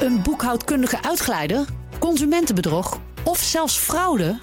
Een 0.00 0.22
boekhoudkundige 0.22 1.02
uitglijder? 1.02 1.64
Consumentenbedrog? 1.98 2.98
Of 3.24 3.38
zelfs 3.38 3.76
fraude? 3.76 4.38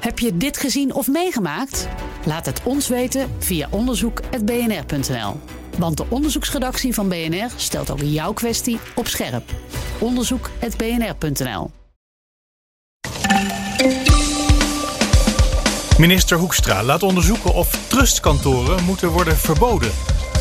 Heb 0.00 0.18
je 0.18 0.36
dit 0.36 0.56
gezien 0.56 0.94
of 0.94 1.08
meegemaakt? 1.08 1.88
Laat 2.24 2.46
het 2.46 2.60
ons 2.64 2.88
weten 2.88 3.30
via 3.38 3.68
onderzoek.bnr.nl. 3.70 5.40
Want 5.78 5.96
de 5.96 6.04
onderzoeksredactie 6.08 6.94
van 6.94 7.08
BNR 7.08 7.48
stelt 7.56 7.90
ook 7.90 8.00
jouw 8.02 8.32
kwestie 8.32 8.78
op 8.94 9.06
scherp. 9.06 9.50
Onderzoek.bnr.nl. 9.98 11.70
Minister 15.98 16.38
Hoekstra 16.38 16.82
laat 16.82 17.02
onderzoeken 17.02 17.54
of 17.54 17.88
trustkantoren 17.88 18.84
moeten 18.84 19.08
worden 19.08 19.36
verboden. 19.36 19.90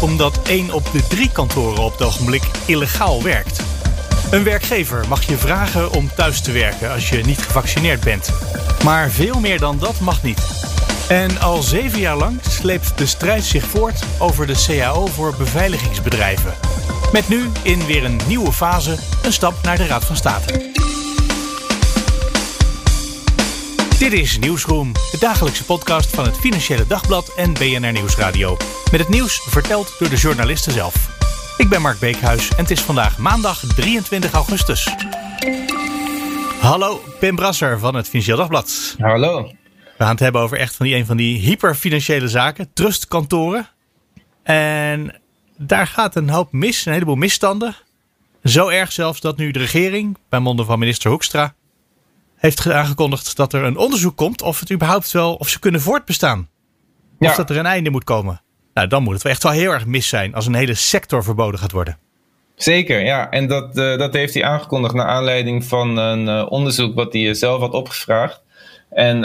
Omdat 0.01 0.41
één 0.47 0.73
op 0.73 0.91
de 0.91 1.07
drie 1.07 1.31
kantoren 1.31 1.83
op 1.83 1.91
het 1.91 2.01
ogenblik 2.01 2.43
illegaal 2.65 3.23
werkt. 3.23 3.78
Een 4.29 4.43
werkgever 4.43 5.07
mag 5.07 5.23
je 5.23 5.37
vragen 5.37 5.91
om 5.91 6.09
thuis 6.15 6.41
te 6.41 6.51
werken 6.51 6.91
als 6.91 7.09
je 7.09 7.23
niet 7.25 7.41
gevaccineerd 7.41 8.03
bent. 8.03 8.33
Maar 8.83 9.09
veel 9.09 9.39
meer 9.39 9.59
dan 9.59 9.77
dat 9.77 9.99
mag 9.99 10.23
niet. 10.23 10.41
En 11.07 11.39
al 11.39 11.61
zeven 11.61 11.99
jaar 11.99 12.17
lang 12.17 12.39
sleept 12.49 12.97
de 12.97 13.05
strijd 13.05 13.43
zich 13.43 13.65
voort 13.65 14.03
over 14.19 14.47
de 14.47 14.65
CAO 14.67 15.05
voor 15.05 15.35
beveiligingsbedrijven. 15.37 16.53
Met 17.11 17.29
nu 17.29 17.49
in 17.63 17.85
weer 17.85 18.05
een 18.05 18.19
nieuwe 18.27 18.51
fase 18.51 18.95
een 19.23 19.33
stap 19.33 19.53
naar 19.63 19.77
de 19.77 19.87
Raad 19.87 20.05
van 20.05 20.15
State. 20.15 20.71
Dit 23.99 24.13
is 24.13 24.39
Nieuwsroom, 24.39 24.93
de 24.93 25.17
dagelijkse 25.19 25.65
podcast 25.65 26.09
van 26.09 26.25
het 26.25 26.37
Financiële 26.37 26.87
Dagblad 26.87 27.33
en 27.35 27.53
BNR 27.53 27.91
Nieuwsradio. 27.91 28.57
Met 28.91 28.99
het 28.99 29.09
nieuws 29.09 29.41
verteld 29.47 29.95
door 29.99 30.09
de 30.09 30.15
journalisten 30.15 30.71
zelf. 30.71 31.18
Ik 31.59 31.69
ben 31.69 31.81
Mark 31.81 31.99
Beekhuis 31.99 32.49
en 32.49 32.57
het 32.57 32.71
is 32.71 32.81
vandaag 32.81 33.17
maandag 33.17 33.59
23 33.59 34.31
augustus. 34.31 34.95
Hallo, 36.59 37.01
Pim 37.19 37.35
Brasser 37.35 37.79
van 37.79 37.95
het 37.95 38.07
Financieel 38.07 38.37
Dagblad. 38.37 38.95
Hallo. 38.99 39.43
We 39.43 40.03
gaan 40.03 40.09
het 40.09 40.19
hebben 40.19 40.41
over 40.41 40.57
echt 40.57 40.75
van 40.75 40.85
die, 40.85 40.95
een 40.95 41.05
van 41.05 41.17
die 41.17 41.39
hyperfinanciële 41.39 42.27
zaken, 42.27 42.73
trustkantoren. 42.73 43.69
En 44.43 45.21
daar 45.57 45.87
gaat 45.87 46.15
een 46.15 46.29
hoop 46.29 46.51
mis, 46.51 46.85
een 46.85 46.93
heleboel 46.93 47.15
misstanden. 47.15 47.75
Zo 48.43 48.67
erg 48.67 48.91
zelfs 48.91 49.21
dat 49.21 49.37
nu 49.37 49.51
de 49.51 49.59
regering, 49.59 50.17
bij 50.29 50.39
monden 50.39 50.65
van 50.65 50.79
minister 50.79 51.09
Hoekstra, 51.09 51.55
heeft 52.35 52.71
aangekondigd 52.71 53.35
dat 53.35 53.53
er 53.53 53.63
een 53.63 53.77
onderzoek 53.77 54.17
komt 54.17 54.41
of 54.41 54.59
het 54.59 54.71
überhaupt 54.71 55.11
wel, 55.11 55.35
of 55.35 55.49
ze 55.49 55.59
kunnen 55.59 55.81
voortbestaan. 55.81 56.49
Of 57.19 57.35
dat 57.35 57.49
er 57.49 57.57
een 57.57 57.65
einde 57.65 57.89
moet 57.89 58.03
komen. 58.03 58.41
Nou, 58.73 58.87
dan 58.87 59.03
moet 59.03 59.13
het 59.13 59.23
wel 59.23 59.31
echt 59.31 59.43
wel 59.43 59.51
heel 59.51 59.71
erg 59.71 59.85
mis 59.85 60.07
zijn 60.07 60.33
als 60.33 60.45
een 60.45 60.55
hele 60.55 60.73
sector 60.73 61.23
verboden 61.23 61.59
gaat 61.59 61.71
worden. 61.71 61.97
Zeker, 62.55 63.05
ja. 63.05 63.29
En 63.29 63.47
dat, 63.47 63.77
uh, 63.77 63.97
dat 63.97 64.13
heeft 64.13 64.33
hij 64.33 64.43
aangekondigd 64.43 64.93
naar 64.93 65.05
aanleiding 65.05 65.65
van 65.65 65.97
een 65.97 66.27
uh, 66.27 66.51
onderzoek 66.51 66.95
wat 66.95 67.13
hij 67.13 67.33
zelf 67.33 67.59
had 67.59 67.73
opgevraagd. 67.73 68.43
En 68.89 69.17
uh, 69.17 69.21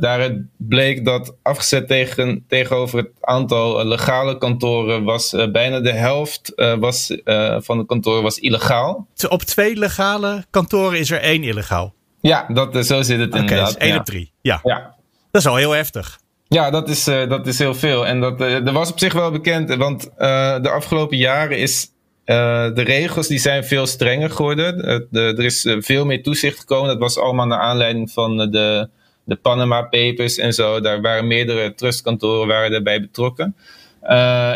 daaruit 0.00 0.38
bleek 0.56 1.04
dat 1.04 1.36
afgezet 1.42 1.88
tegen, 1.88 2.44
tegenover 2.48 2.98
het 2.98 3.10
aantal 3.20 3.84
legale 3.84 4.38
kantoren 4.38 5.04
was 5.04 5.36
bijna 5.52 5.80
de 5.80 5.92
helft 5.92 6.52
was, 6.78 7.16
van 7.58 7.78
de 7.78 7.86
kantoren 7.86 8.22
was 8.22 8.38
illegaal. 8.38 9.06
Op 9.28 9.42
twee 9.42 9.76
legale 9.76 10.44
kantoren 10.50 10.98
is 10.98 11.10
er 11.10 11.20
één 11.20 11.42
illegaal. 11.42 11.94
Ja, 12.20 12.46
dat, 12.48 12.86
zo 12.86 13.02
zit 13.02 13.20
het 13.20 13.34
inderdaad. 13.34 13.66
Dus 13.66 13.76
één 13.76 13.92
ja. 13.92 13.98
op 13.98 14.04
drie. 14.04 14.32
Ja. 14.40 14.60
ja. 14.62 14.94
Dat 15.30 15.42
is 15.42 15.48
al 15.48 15.56
heel 15.56 15.70
heftig. 15.70 16.18
Ja, 16.52 16.70
dat 16.70 16.88
is, 16.88 17.08
uh, 17.08 17.28
dat 17.28 17.46
is 17.46 17.58
heel 17.58 17.74
veel. 17.74 18.06
En 18.06 18.20
dat, 18.20 18.38
dat 18.38 18.70
was 18.70 18.90
op 18.90 18.98
zich 18.98 19.12
wel 19.12 19.30
bekend, 19.30 19.74
want 19.74 20.10
uh, 20.18 20.62
de 20.62 20.70
afgelopen 20.70 21.16
jaren 21.16 21.58
is 21.58 21.90
de 22.24 22.82
regels 22.82 23.26
die 23.26 23.38
zijn 23.38 23.64
veel 23.64 23.86
strenger 23.86 24.30
geworden. 24.30 24.76
De, 25.10 25.20
er 25.20 25.44
is 25.44 25.76
veel 25.78 26.04
meer 26.04 26.22
toezicht 26.22 26.58
gekomen. 26.58 26.88
Dat 26.88 26.98
was 26.98 27.18
allemaal 27.18 27.46
naar 27.46 27.58
aanleiding 27.58 28.10
van 28.10 28.36
de, 28.36 28.88
de 29.24 29.36
Panama 29.36 29.82
Papers 29.82 30.38
en 30.38 30.52
zo. 30.52 30.80
Daar 30.80 31.00
waren 31.00 31.26
meerdere 31.26 31.74
trustkantoren 31.74 32.48
waren 32.48 32.70
daarbij 32.70 33.00
betrokken. 33.00 33.56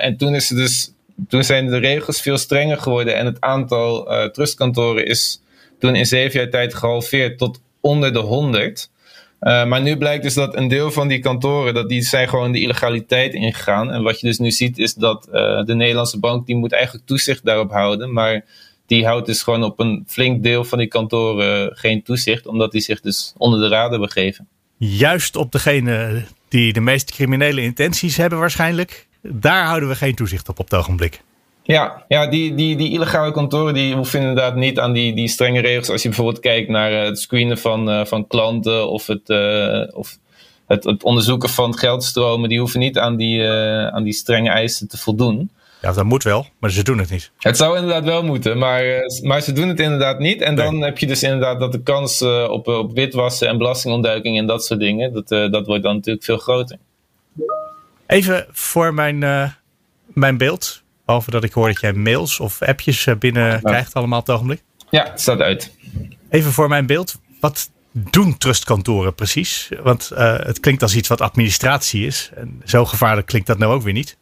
en 0.01 0.17
toen, 0.17 0.35
is 0.35 0.49
dus, 0.49 0.93
toen 1.29 1.45
zijn 1.45 1.67
de 1.67 1.79
regels 1.79 2.21
veel 2.21 2.39
strenger 2.39 2.79
geworden 2.79 3.17
en 3.17 3.27
het 3.27 3.41
aantal 3.41 4.09
trustkantoren 4.33 5.07
is 5.07 5.43
toen 5.79 5.95
in 5.95 6.07
zeven 6.07 6.41
jaar 6.41 6.51
tijd 6.51 6.75
gehalveerd 6.75 7.39
tot 7.39 7.61
onder 7.81 8.13
de 8.13 8.19
100. 8.19 8.91
Uh, 9.47 9.65
maar 9.65 9.83
nu 9.83 9.97
blijkt 9.97 10.23
dus 10.23 10.35
dat 10.35 10.57
een 10.57 10.69
deel 10.69 10.91
van 10.91 11.09
die 11.09 11.19
kantoren, 11.19 11.75
dat 11.75 11.89
die 11.89 12.03
zijn 12.03 12.29
gewoon 12.29 12.53
de 12.53 12.61
illegaliteit 12.61 13.35
ingegaan. 13.35 13.93
En 13.93 14.03
wat 14.03 14.21
je 14.21 14.27
dus 14.27 14.39
nu 14.39 14.51
ziet 14.51 14.79
is 14.79 14.95
dat 14.95 15.29
uh, 15.29 15.33
de 15.65 15.75
Nederlandse 15.75 16.19
bank, 16.19 16.47
die 16.47 16.57
moet 16.57 16.73
eigenlijk 16.73 17.07
toezicht 17.07 17.45
daarop 17.45 17.71
houden. 17.71 18.13
Maar 18.13 18.45
die 18.87 19.07
houdt 19.07 19.27
dus 19.27 19.43
gewoon 19.43 19.63
op 19.63 19.81
een 19.81 20.05
flink 20.07 20.43
deel 20.43 20.65
van 20.65 20.79
die 20.79 20.87
kantoren 20.87 21.77
geen 21.77 22.03
toezicht, 22.03 22.47
omdat 22.47 22.73
die 22.73 22.81
zich 22.81 23.01
dus 23.01 23.35
onder 23.37 23.61
de 23.61 23.69
raden 23.69 24.01
begeven. 24.01 24.49
Juist 24.77 25.37
op 25.37 25.53
degene 25.53 26.25
die 26.49 26.73
de 26.73 26.81
meest 26.81 27.11
criminele 27.11 27.63
intenties 27.63 28.17
hebben 28.17 28.39
waarschijnlijk. 28.39 29.07
Daar 29.23 29.65
houden 29.65 29.89
we 29.89 29.95
geen 29.95 30.15
toezicht 30.15 30.49
op 30.49 30.59
op 30.59 30.71
het 30.71 30.79
ogenblik. 30.79 31.21
Ja, 31.67 32.05
ja 32.09 32.27
die, 32.27 32.55
die, 32.55 32.77
die 32.77 32.91
illegale 32.91 33.33
kantoren 33.33 33.75
die 33.75 33.95
hoeven 33.95 34.21
inderdaad 34.21 34.55
niet 34.55 34.79
aan 34.79 34.93
die, 34.93 35.15
die 35.15 35.29
strenge 35.29 35.61
regels. 35.61 35.91
Als 35.91 36.03
je 36.03 36.09
bijvoorbeeld 36.09 36.41
kijkt 36.41 36.69
naar 36.69 36.93
het 36.93 37.19
screenen 37.19 37.59
van, 37.59 37.91
uh, 37.91 38.05
van 38.05 38.27
klanten 38.27 38.89
of, 38.89 39.07
het, 39.07 39.29
uh, 39.29 39.83
of 39.91 40.19
het, 40.67 40.85
het, 40.85 41.03
onderzoeken 41.03 41.49
van 41.49 41.79
geldstromen, 41.79 42.49
die 42.49 42.59
hoeven 42.59 42.81
niet 42.81 42.99
aan 42.99 43.17
die, 43.17 43.49
aan 43.91 44.03
die 44.03 44.13
strenge 44.13 44.51
eisen 44.51 44.89
te 44.89 44.99
voldoen. 44.99 45.51
Ja, 45.83 45.93
dat 45.93 46.05
moet 46.05 46.23
wel, 46.23 46.47
maar 46.59 46.71
ze 46.71 46.83
doen 46.83 46.99
het 46.99 47.11
niet. 47.11 47.31
Het 47.39 47.57
zou 47.57 47.77
inderdaad 47.77 48.05
wel 48.05 48.23
moeten, 48.23 48.59
maar, 48.59 48.85
maar 49.23 49.41
ze 49.41 49.53
doen 49.53 49.69
het 49.69 49.81
inderdaad 49.81 50.19
niet. 50.19 50.41
En 50.41 50.55
dan 50.55 50.83
heb 50.83 50.99
je 50.99 51.07
dus 51.07 51.23
inderdaad 51.23 51.61
dat 51.61 51.73
de 51.73 51.83
kans 51.83 52.23
op, 52.49 52.69
op 52.69 52.93
witwassen 52.95 53.49
en 53.49 53.59
belastingontduiking 53.59 54.39
en 54.39 54.47
dat 54.47 54.65
soort 54.65 54.81
dingen, 54.81 55.13
dat, 55.13 55.29
dat 55.29 55.67
wordt 55.67 55.83
dan 55.83 55.95
natuurlijk 55.95 56.25
veel 56.25 56.39
groter. 56.39 56.79
Even 58.07 58.47
voor 58.51 58.95
mijn, 58.95 59.19
mijn 60.07 60.37
beeld. 60.37 60.85
Behalve 61.07 61.31
dat 61.31 61.45
ik 61.45 61.53
hoor 61.53 61.69
dat 61.69 61.81
jij 61.81 61.93
mails 61.93 62.41
of 62.41 62.63
appjes 62.63 63.09
binnen 63.19 63.51
ja. 63.51 63.59
krijgt 63.59 63.95
allemaal 63.95 64.19
op 64.19 64.27
het 64.27 64.35
ogenblik. 64.35 64.63
Ja, 64.91 65.11
het 65.11 65.21
staat 65.21 65.41
uit. 65.41 65.75
Even 66.31 66.53
voor 66.53 66.69
mijn 66.69 66.87
beeld. 66.87 67.21
Wat 67.41 67.71
doen 67.93 68.39
trustkantoren 68.39 69.15
precies? 69.15 69.69
Want 69.83 70.11
uh, 70.13 70.39
het 70.39 70.61
klinkt 70.61 70.83
als 70.83 70.97
iets 70.97 71.09
wat 71.09 71.21
administratie 71.21 72.07
is. 72.07 72.31
En 72.35 72.61
zo 72.65 72.85
gevaarlijk 72.85 73.27
klinkt 73.27 73.47
dat 73.47 73.59
nou 73.59 73.75
ook 73.75 73.83
weer 73.83 73.93
niet. 73.93 74.17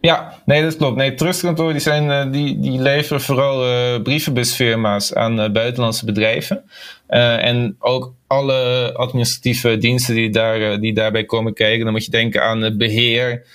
Ja, 0.00 0.42
nee, 0.44 0.62
dat 0.62 0.76
klopt. 0.76 0.96
Nee, 0.96 1.14
trustkantoren 1.14 1.72
die 1.72 1.82
zijn, 1.82 2.26
uh, 2.26 2.32
die, 2.32 2.58
die 2.60 2.80
leveren 2.80 3.20
vooral 3.20 3.68
uh, 3.68 4.02
brievenbusfirma's 4.02 5.14
aan 5.14 5.52
buitenlandse 5.52 6.04
bedrijven. 6.04 6.64
en 7.06 7.76
ook 7.78 8.14
alle 8.26 8.92
administratieve 8.96 9.78
diensten 9.78 10.14
die, 10.14 10.30
daar, 10.30 10.80
die 10.80 10.94
daarbij 10.94 11.24
komen 11.24 11.54
kijken. 11.54 11.84
Dan 11.84 11.92
moet 11.92 12.04
je 12.04 12.10
denken 12.10 12.42
aan 12.42 12.60
het 12.60 12.78
beheer, 12.78 13.46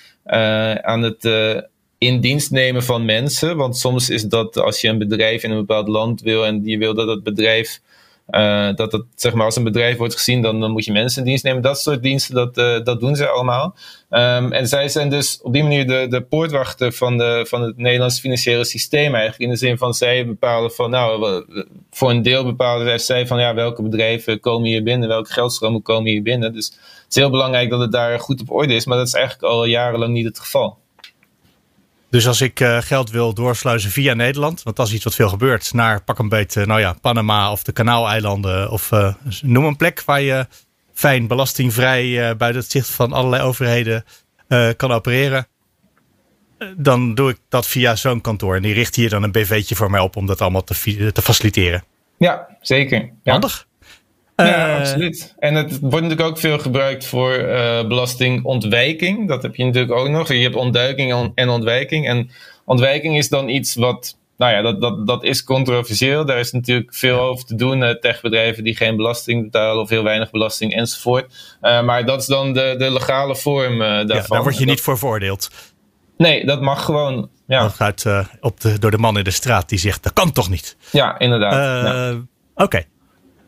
aan 0.82 1.02
het 1.02 1.24
in 2.02 2.20
dienst 2.20 2.50
nemen 2.50 2.82
van 2.82 3.04
mensen. 3.04 3.56
Want 3.56 3.76
soms 3.76 4.10
is 4.10 4.22
dat 4.22 4.56
als 4.56 4.80
je 4.80 4.88
een 4.88 4.98
bedrijf 4.98 5.42
in 5.42 5.50
een 5.50 5.66
bepaald 5.66 5.88
land 5.88 6.20
wil 6.20 6.46
en 6.46 6.60
je 6.64 6.78
wil 6.78 6.94
dat 6.94 7.08
het 7.08 7.22
bedrijf. 7.22 7.80
Uh, 8.30 8.74
dat 8.74 8.92
het 8.92 9.04
zeg 9.14 9.34
maar 9.34 9.44
als 9.44 9.56
een 9.56 9.64
bedrijf 9.64 9.96
wordt 9.96 10.14
gezien, 10.14 10.42
dan, 10.42 10.60
dan 10.60 10.70
moet 10.70 10.84
je 10.84 10.92
mensen 10.92 11.22
in 11.22 11.28
dienst 11.28 11.44
nemen. 11.44 11.62
Dat 11.62 11.80
soort 11.80 12.02
diensten, 12.02 12.34
dat, 12.34 12.58
uh, 12.58 12.84
dat 12.84 13.00
doen 13.00 13.16
ze 13.16 13.28
allemaal. 13.28 13.74
Um, 14.10 14.52
en 14.52 14.66
zij 14.68 14.88
zijn 14.88 15.10
dus 15.10 15.40
op 15.42 15.52
die 15.52 15.62
manier 15.62 15.86
de, 15.86 16.06
de 16.08 16.22
poortwachter 16.22 16.92
van, 16.92 17.18
de, 17.18 17.46
van 17.48 17.62
het 17.62 17.76
Nederlandse 17.76 18.20
financiële 18.20 18.64
systeem 18.64 19.14
eigenlijk. 19.14 19.42
In 19.42 19.50
de 19.50 19.56
zin 19.56 19.78
van 19.78 19.94
zij 19.94 20.26
bepalen 20.26 20.72
van, 20.72 20.90
nou, 20.90 21.44
voor 21.90 22.10
een 22.10 22.22
deel 22.22 22.44
bepalen 22.44 23.00
zij 23.00 23.26
van, 23.26 23.40
ja, 23.40 23.54
welke 23.54 23.82
bedrijven 23.82 24.40
komen 24.40 24.68
hier 24.68 24.82
binnen, 24.82 25.08
welke 25.08 25.32
geldstromen 25.32 25.82
komen 25.82 26.10
hier 26.10 26.22
binnen. 26.22 26.52
Dus 26.52 26.66
het 26.66 27.06
is 27.08 27.16
heel 27.16 27.30
belangrijk 27.30 27.70
dat 27.70 27.80
het 27.80 27.92
daar 27.92 28.20
goed 28.20 28.40
op 28.40 28.50
orde 28.50 28.74
is, 28.74 28.86
maar 28.86 28.98
dat 28.98 29.06
is 29.06 29.14
eigenlijk 29.14 29.44
al 29.44 29.64
jarenlang 29.64 30.12
niet 30.12 30.26
het 30.26 30.38
geval. 30.38 30.80
Dus 32.12 32.26
als 32.26 32.40
ik 32.40 32.60
uh, 32.60 32.78
geld 32.80 33.10
wil 33.10 33.34
doorsluizen 33.34 33.90
via 33.90 34.14
Nederland, 34.14 34.62
want 34.62 34.76
dat 34.76 34.86
is 34.86 34.92
iets 34.92 35.04
wat 35.04 35.14
veel 35.14 35.28
gebeurt, 35.28 35.72
naar 35.72 36.02
pak 36.02 36.18
een 36.18 36.28
beetje, 36.28 36.66
nou 36.66 36.80
ja, 36.80 36.94
Panama 37.00 37.50
of 37.50 37.62
de 37.62 37.72
Kanaaleilanden 37.72 38.70
of 38.70 38.90
uh, 38.90 39.14
noem 39.42 39.64
een 39.64 39.76
plek 39.76 40.02
waar 40.04 40.20
je 40.20 40.46
fijn 40.94 41.26
belastingvrij 41.26 42.36
buiten 42.36 42.62
het 42.62 42.70
zicht 42.70 42.90
van 42.90 43.12
allerlei 43.12 43.42
overheden 43.42 44.04
kan 44.76 44.92
opereren. 44.92 45.46
Dan 46.76 47.14
doe 47.14 47.30
ik 47.30 47.38
dat 47.48 47.66
via 47.66 47.96
zo'n 47.96 48.20
kantoor 48.20 48.56
en 48.56 48.62
die 48.62 48.74
richt 48.74 48.94
hier 48.94 49.08
dan 49.08 49.22
een 49.22 49.32
BV'tje 49.32 49.74
voor 49.74 49.90
mij 49.90 50.00
op 50.00 50.16
om 50.16 50.26
dat 50.26 50.40
allemaal 50.40 50.64
te, 50.64 51.10
te 51.12 51.22
faciliteren. 51.22 51.84
Ja, 52.18 52.48
zeker. 52.60 53.10
Ja. 53.22 53.32
Handig. 53.32 53.66
Ja, 54.46 54.78
absoluut. 54.78 55.34
En 55.38 55.54
het 55.54 55.78
wordt 55.80 56.00
natuurlijk 56.00 56.28
ook 56.28 56.38
veel 56.38 56.58
gebruikt 56.58 57.04
voor 57.04 57.38
uh, 57.38 57.86
belastingontwijking. 57.86 59.28
Dat 59.28 59.42
heb 59.42 59.56
je 59.56 59.64
natuurlijk 59.64 59.92
ook 59.92 60.08
nog. 60.08 60.28
Je 60.28 60.42
hebt 60.42 60.54
ontduiking 60.54 61.32
en 61.34 61.48
ontwijking. 61.48 62.08
En 62.08 62.30
ontwijking 62.64 63.16
is 63.16 63.28
dan 63.28 63.48
iets 63.48 63.74
wat, 63.74 64.18
nou 64.36 64.52
ja, 64.52 64.62
dat, 64.62 64.80
dat, 64.80 65.06
dat 65.06 65.24
is 65.24 65.44
controversieel. 65.44 66.24
Daar 66.24 66.38
is 66.38 66.52
natuurlijk 66.52 66.94
veel 66.94 67.18
over 67.18 67.44
te 67.44 67.54
doen. 67.54 67.82
Uh, 67.82 67.90
techbedrijven 67.90 68.64
die 68.64 68.76
geen 68.76 68.96
belasting 68.96 69.42
betalen 69.42 69.82
of 69.82 69.88
heel 69.88 70.04
weinig 70.04 70.30
belasting 70.30 70.74
enzovoort. 70.74 71.56
Uh, 71.62 71.82
maar 71.82 72.06
dat 72.06 72.20
is 72.20 72.26
dan 72.26 72.52
de, 72.52 72.74
de 72.78 72.92
legale 72.92 73.36
vorm 73.36 73.78
daarvan. 73.78 74.16
Ja, 74.16 74.26
daar 74.26 74.42
word 74.42 74.58
je 74.58 74.64
niet 74.64 74.80
voor 74.80 74.98
veroordeeld. 74.98 75.50
Nee, 76.16 76.46
dat 76.46 76.60
mag 76.60 76.84
gewoon. 76.84 77.30
Ja. 77.46 77.72
Uit, 77.78 78.06
op 78.40 78.60
de, 78.60 78.78
door 78.78 78.90
de 78.90 78.98
man 78.98 79.18
in 79.18 79.24
de 79.24 79.30
straat 79.30 79.68
die 79.68 79.78
zegt, 79.78 80.02
dat 80.02 80.12
kan 80.12 80.32
toch 80.32 80.50
niet? 80.50 80.76
Ja, 80.90 81.18
inderdaad. 81.18 82.16
Oké. 82.54 82.84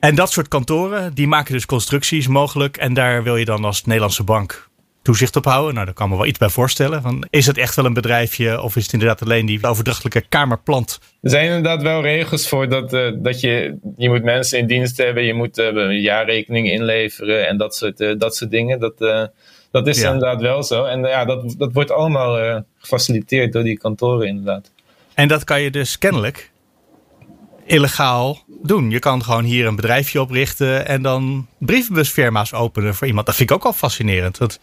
En 0.04 0.14
dat 0.14 0.32
soort 0.32 0.48
kantoren, 0.48 1.14
die 1.14 1.28
maken 1.28 1.52
dus 1.52 1.66
constructies 1.66 2.26
mogelijk. 2.26 2.76
En 2.76 2.94
daar 2.94 3.22
wil 3.22 3.36
je 3.36 3.44
dan 3.44 3.64
als 3.64 3.84
Nederlandse 3.84 4.22
bank 4.22 4.68
toezicht 5.02 5.36
op 5.36 5.44
houden. 5.44 5.74
Nou, 5.74 5.86
daar 5.86 5.94
kan 5.94 6.08
me 6.08 6.16
wel 6.16 6.26
iets 6.26 6.38
bij 6.38 6.48
voorstellen. 6.48 7.02
Van, 7.02 7.26
is 7.30 7.46
het 7.46 7.58
echt 7.58 7.76
wel 7.76 7.84
een 7.84 7.92
bedrijfje 7.92 8.62
of 8.62 8.76
is 8.76 8.82
het 8.82 8.92
inderdaad 8.92 9.22
alleen 9.22 9.46
die 9.46 9.66
overdrachtelijke 9.66 10.20
kamerplant? 10.28 10.98
Er 11.22 11.30
zijn 11.30 11.46
inderdaad 11.46 11.82
wel 11.82 12.02
regels 12.02 12.48
voor 12.48 12.68
dat, 12.68 12.92
uh, 12.92 13.12
dat 13.16 13.40
je, 13.40 13.78
je 13.96 14.08
moet 14.08 14.22
mensen 14.22 14.58
in 14.58 14.66
dienst 14.66 14.96
hebben. 14.96 15.24
Je 15.24 15.34
moet 15.34 15.58
uh, 15.58 15.66
een 15.66 16.00
jaarrekening 16.00 16.70
inleveren 16.70 17.48
en 17.48 17.56
dat 17.56 17.74
soort, 17.74 18.00
uh, 18.00 18.18
dat 18.18 18.36
soort 18.36 18.50
dingen. 18.50 18.80
Dat, 18.80 18.98
dat 19.70 19.86
is 19.86 20.00
ja. 20.00 20.12
inderdaad 20.12 20.40
wel 20.40 20.62
zo. 20.62 20.84
En 20.84 21.00
ja, 21.00 21.24
dat, 21.24 21.54
dat 21.58 21.72
wordt 21.72 21.90
allemaal 21.90 22.62
gefaciliteerd 22.78 23.52
door 23.52 23.62
die 23.62 23.78
kantoren 23.78 24.26
inderdaad. 24.26 24.72
En 25.14 25.28
dat 25.28 25.44
kan 25.44 25.62
je 25.62 25.70
dus 25.70 25.98
kennelijk 25.98 26.50
illegaal 27.66 28.44
doen. 28.66 28.90
Je 28.90 28.98
kan 28.98 29.22
gewoon 29.22 29.44
hier 29.44 29.66
een 29.66 29.76
bedrijfje 29.76 30.20
oprichten 30.20 30.86
en 30.86 31.02
dan 31.02 31.46
brievenbusfirma's 31.58 32.52
openen 32.52 32.94
voor 32.94 33.06
iemand. 33.06 33.26
Dat 33.26 33.34
vind 33.34 33.50
ik 33.50 33.56
ook 33.56 33.64
al 33.64 33.72
fascinerend. 33.72 34.38
Want 34.38 34.60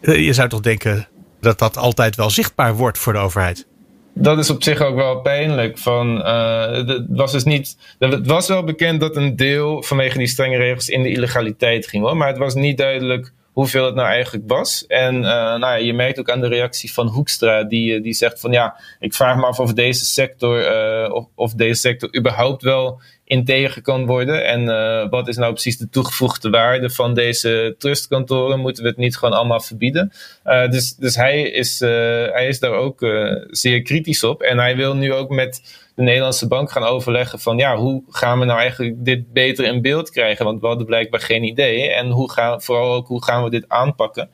eh, 0.00 0.24
je 0.24 0.32
zou 0.32 0.48
toch 0.48 0.60
denken 0.60 1.08
dat 1.40 1.58
dat 1.58 1.76
altijd 1.76 2.16
wel 2.16 2.30
zichtbaar 2.30 2.74
wordt 2.74 2.98
voor 2.98 3.12
de 3.12 3.18
overheid? 3.18 3.66
Dat 4.14 4.38
is 4.38 4.50
op 4.50 4.62
zich 4.62 4.80
ook 4.80 4.94
wel 4.94 5.20
pijnlijk. 5.20 5.78
Van, 5.78 6.18
uh, 6.18 6.70
het, 6.70 7.06
was 7.08 7.32
dus 7.32 7.44
niet, 7.44 7.76
het 7.98 8.26
was 8.26 8.48
wel 8.48 8.64
bekend 8.64 9.00
dat 9.00 9.16
een 9.16 9.36
deel 9.36 9.82
vanwege 9.82 10.18
die 10.18 10.26
strenge 10.26 10.56
regels 10.56 10.88
in 10.88 11.02
de 11.02 11.10
illegaliteit 11.10 11.86
ging. 11.86 12.04
Hoor, 12.04 12.16
maar 12.16 12.28
het 12.28 12.38
was 12.38 12.54
niet 12.54 12.78
duidelijk 12.78 13.32
hoeveel 13.56 13.84
het 13.84 13.94
nou 13.94 14.08
eigenlijk 14.08 14.44
was. 14.46 14.84
En 14.86 15.14
uh, 15.14 15.22
nou 15.22 15.60
ja, 15.60 15.74
je 15.74 15.94
merkt 15.94 16.18
ook 16.18 16.30
aan 16.30 16.40
de 16.40 16.48
reactie 16.48 16.92
van 16.92 17.06
Hoekstra, 17.06 17.64
die, 17.64 18.00
die 18.00 18.12
zegt 18.12 18.40
van 18.40 18.52
ja, 18.52 18.80
ik 19.00 19.14
vraag 19.14 19.36
me 19.36 19.46
af 19.46 19.60
of 19.60 19.72
deze 19.72 20.04
sector, 20.04 20.70
uh, 21.04 21.24
of, 21.34 21.52
deze 21.52 21.80
sector 21.80 22.16
überhaupt 22.16 22.62
wel 22.62 23.00
integer 23.24 23.82
kan 23.82 24.06
worden. 24.06 24.46
En 24.46 24.64
wat 25.10 25.28
is 25.28 25.36
nou 25.36 25.52
precies 25.52 25.78
de 25.78 25.88
toegevoegde 25.88 26.50
waarde 26.50 26.90
van 26.90 27.14
deze 27.14 27.74
trustkantoren? 27.78 28.60
Moeten 28.60 28.82
we 28.82 28.88
het 28.88 28.98
niet 28.98 29.16
gewoon 29.16 29.38
allemaal 29.38 29.60
verbieden? 29.60 30.12
Dus 30.44 30.94
dus 30.94 31.16
hij, 31.16 31.42
is, 31.42 31.80
hij 31.80 32.46
is 32.48 32.58
daar 32.58 32.72
ook 32.72 33.06
zeer 33.50 33.82
kritisch 33.82 34.24
op. 34.24 34.42
En 34.42 34.58
hij 34.58 34.76
wil 34.76 34.94
nu 34.96 35.12
ook 35.12 35.30
met 35.30 35.85
de 35.96 36.02
Nederlandse 36.02 36.48
bank 36.48 36.70
gaan 36.70 36.82
overleggen 36.82 37.38
van 37.40 37.56
ja, 37.56 37.76
hoe 37.76 38.02
gaan 38.08 38.38
we 38.38 38.44
nou 38.44 38.58
eigenlijk 38.58 39.04
dit 39.04 39.32
beter 39.32 39.64
in 39.64 39.82
beeld 39.82 40.10
krijgen? 40.10 40.44
Want 40.44 40.60
we 40.60 40.66
hadden 40.66 40.86
blijkbaar 40.86 41.20
geen 41.20 41.44
idee. 41.44 41.90
En 41.90 42.10
hoe 42.10 42.30
gaan, 42.30 42.62
vooral 42.62 42.94
ook 42.94 43.06
hoe 43.06 43.24
gaan 43.24 43.44
we 43.44 43.50
dit 43.50 43.68
aanpakken? 43.68 44.30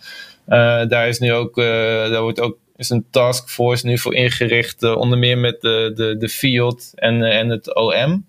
daar 0.88 1.08
is 1.08 1.18
nu 1.18 1.32
ook, 1.32 1.56
daar 1.56 2.22
wordt 2.22 2.40
ook 2.40 2.56
is 2.76 2.90
een 2.90 3.06
taskforce 3.10 3.86
nu 3.86 3.98
voor 3.98 4.14
ingericht, 4.14 4.82
onder 4.82 5.18
meer 5.18 5.38
met 5.38 5.60
de, 5.60 5.92
de, 5.94 6.16
de 6.16 6.28
FIOD 6.28 6.92
en, 6.94 7.22
en 7.22 7.48
het 7.48 7.74
OM. 7.74 8.26